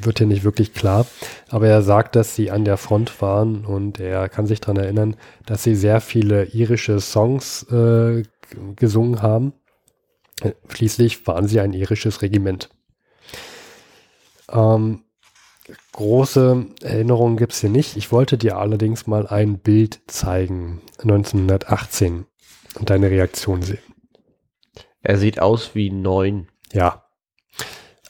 [0.00, 1.06] wird hier nicht wirklich klar.
[1.50, 5.16] Aber er sagt, dass sie an der Front waren und er kann sich daran erinnern,
[5.44, 8.22] dass sie sehr viele irische Songs äh,
[8.74, 9.52] gesungen haben.
[10.68, 12.70] Schließlich waren sie ein irisches Regiment.
[14.50, 15.02] Ähm,
[15.92, 17.96] große Erinnerungen gibt es hier nicht.
[17.96, 22.26] Ich wollte dir allerdings mal ein Bild zeigen, 1918,
[22.78, 23.85] und deine Reaktion sehen.
[25.02, 26.48] Er sieht aus wie neun.
[26.72, 27.06] Ja,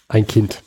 [0.08, 0.62] ein Kind.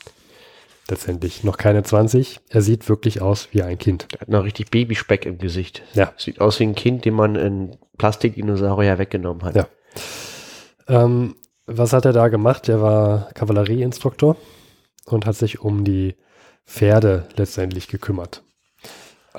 [0.90, 1.44] Letztendlich.
[1.44, 2.40] Noch keine 20.
[2.50, 4.08] Er sieht wirklich aus wie ein Kind.
[4.14, 5.84] Er hat noch richtig Babyspeck im Gesicht.
[5.94, 6.14] Ja.
[6.18, 9.56] Sieht aus wie ein Kind, dem man ein Plastikdinosaurier weggenommen hat.
[9.56, 9.68] Ja.
[10.88, 11.36] Ähm,
[11.68, 12.68] was hat er da gemacht?
[12.70, 14.36] Er war Kavallerieinstruktor
[15.06, 16.16] und hat sich um die
[16.66, 18.44] Pferde letztendlich gekümmert.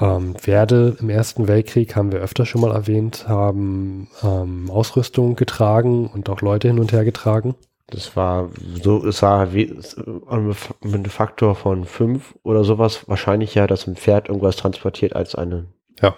[0.01, 6.09] Ähm, Pferde im Ersten Weltkrieg haben wir öfter schon mal erwähnt, haben ähm, Ausrüstung getragen
[6.09, 7.55] und auch Leute hin und her getragen.
[7.89, 8.51] Das war
[8.83, 13.97] so, es war wie, mit einem Faktor von fünf oder sowas wahrscheinlich ja, dass ein
[13.97, 15.67] Pferd irgendwas transportiert als eine
[16.01, 16.15] ja.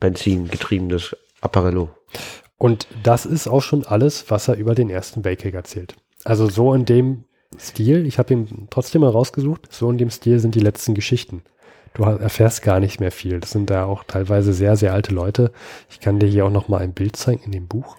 [0.00, 1.90] benzingetriebenes Apparello.
[2.58, 5.94] Und das ist auch schon alles, was er über den Ersten Weltkrieg erzählt.
[6.24, 7.24] Also so in dem
[7.56, 11.42] Stil, ich habe ihn trotzdem mal rausgesucht, so in dem Stil sind die letzten Geschichten.
[11.94, 13.40] Du erfährst gar nicht mehr viel.
[13.40, 15.52] Das sind da auch teilweise sehr, sehr alte Leute.
[15.90, 17.96] Ich kann dir hier auch noch mal ein Bild zeigen in dem Buch.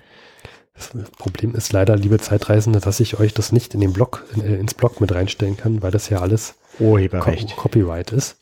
[0.74, 4.42] Das Problem ist leider, liebe Zeitreisende, dass ich euch das nicht in den Blog, in,
[4.42, 7.56] äh, ins Blog mit reinstellen kann, weil das ja alles Urheberrecht.
[7.56, 8.38] Co Copyright ist.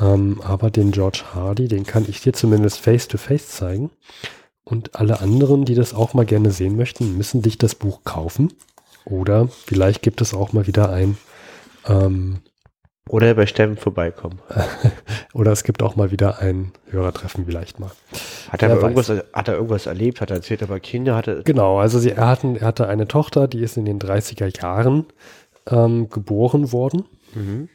[0.00, 3.90] Ähm, aber den George Hardy, den kann ich dir zumindest face to face zeigen.
[4.64, 8.52] Und alle anderen, die das auch mal gerne sehen möchten, müssen dich das Buch kaufen.
[9.04, 11.18] Oder vielleicht gibt es auch mal wieder ein
[11.86, 12.38] ähm,
[13.08, 14.40] Oder bei Steffen vorbeikommen.
[15.34, 17.90] oder es gibt auch mal wieder ein Hörertreffen vielleicht mal.
[18.48, 20.22] Hat er, irgendwas, hat er irgendwas erlebt?
[20.22, 21.42] Hat er erzählt, aber Kinder hatte.
[21.44, 25.04] Genau, also sie, er, hatten, er hatte eine Tochter, die ist in den 30er Jahren
[25.68, 27.04] ähm, geboren worden.
[27.34, 27.68] Mhm.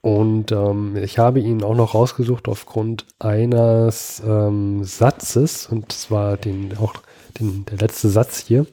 [0.00, 6.76] Und ähm, ich habe ihn auch noch rausgesucht aufgrund eines ähm, Satzes, und zwar den,
[6.78, 6.94] auch
[7.38, 8.66] den, der letzte Satz hier.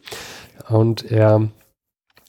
[0.70, 1.50] Und er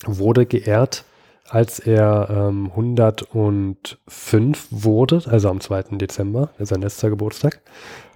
[0.04, 1.04] wurde geehrt,
[1.50, 5.96] als er ähm, 105 wurde, also am 2.
[5.98, 7.60] Dezember, sein letzter Geburtstag.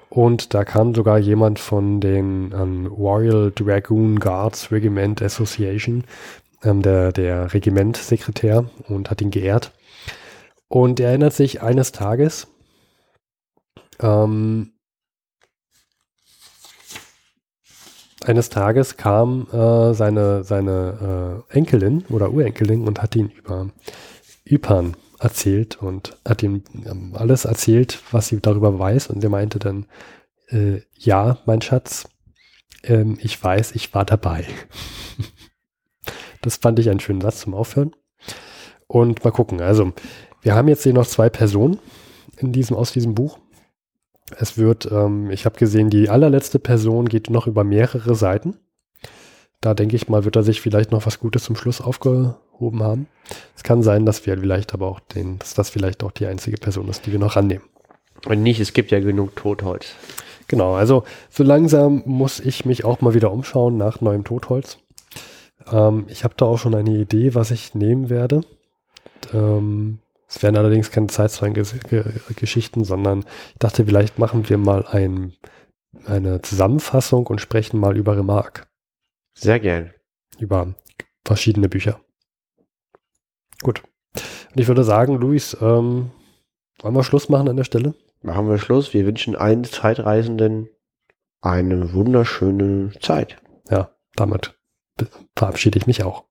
[0.09, 6.05] Und da kam sogar jemand von den ähm, Royal Dragoon Guards Regiment Association,
[6.63, 9.73] ähm, der, der Regimentsekretär, und hat ihn geehrt.
[10.69, 12.47] Und er erinnert sich eines Tages,
[14.01, 14.74] ähm,
[18.25, 23.69] eines Tages kam äh, seine, seine äh, Enkelin oder Urenkelin und hat ihn über
[24.45, 29.09] Ypan erzählt und hat ihm ähm, alles erzählt, was sie darüber weiß.
[29.09, 29.87] Und er meinte dann,
[30.49, 32.09] äh, ja, mein Schatz,
[32.83, 34.45] ähm, ich weiß, ich war dabei.
[36.43, 37.95] das fand ich einen schönen Satz zum Aufhören.
[38.87, 39.93] Und mal gucken, also
[40.43, 41.79] wir haben jetzt hier noch zwei Personen
[42.37, 43.39] in diesem, aus diesem Buch.
[44.39, 48.57] Es wird, ähm, ich habe gesehen, die allerletzte Person geht noch über mehrere Seiten.
[49.61, 53.07] Da denke ich mal, wird er sich vielleicht noch was Gutes zum Schluss aufgehoben haben.
[53.57, 56.59] Es kann sein, dass wir vielleicht aber auch den, dass das vielleicht auch die einzige
[56.59, 57.65] Person ist, die wir noch rannehmen.
[58.27, 59.95] Und nicht, es gibt ja genug Totholz.
[60.49, 64.79] Genau, also so langsam muss ich mich auch mal wieder umschauen nach neuem Totholz.
[65.71, 68.43] Ähm, ich habe da auch schon eine Idee, was ich nehmen werde.
[69.33, 69.99] Ähm,
[70.35, 73.21] es werden allerdings keine Zeitzeugengeschichten, sondern
[73.53, 75.33] ich dachte, vielleicht machen wir mal ein,
[76.07, 78.67] eine Zusammenfassung und sprechen mal über Remark.
[79.39, 79.93] Sehr gern.
[80.39, 80.75] Über
[81.25, 82.01] verschiedene Bücher.
[83.63, 83.83] Gut.
[84.15, 86.11] Und ich würde sagen, Luis, ähm,
[86.81, 87.95] wollen wir Schluss machen an der Stelle?
[88.23, 88.93] Machen wir Schluss.
[88.93, 90.69] Wir wünschen allen Zeitreisenden
[91.41, 93.41] eine wunderschöne Zeit.
[93.71, 94.59] Ja, damit
[95.37, 96.25] verabschiede ich mich auch.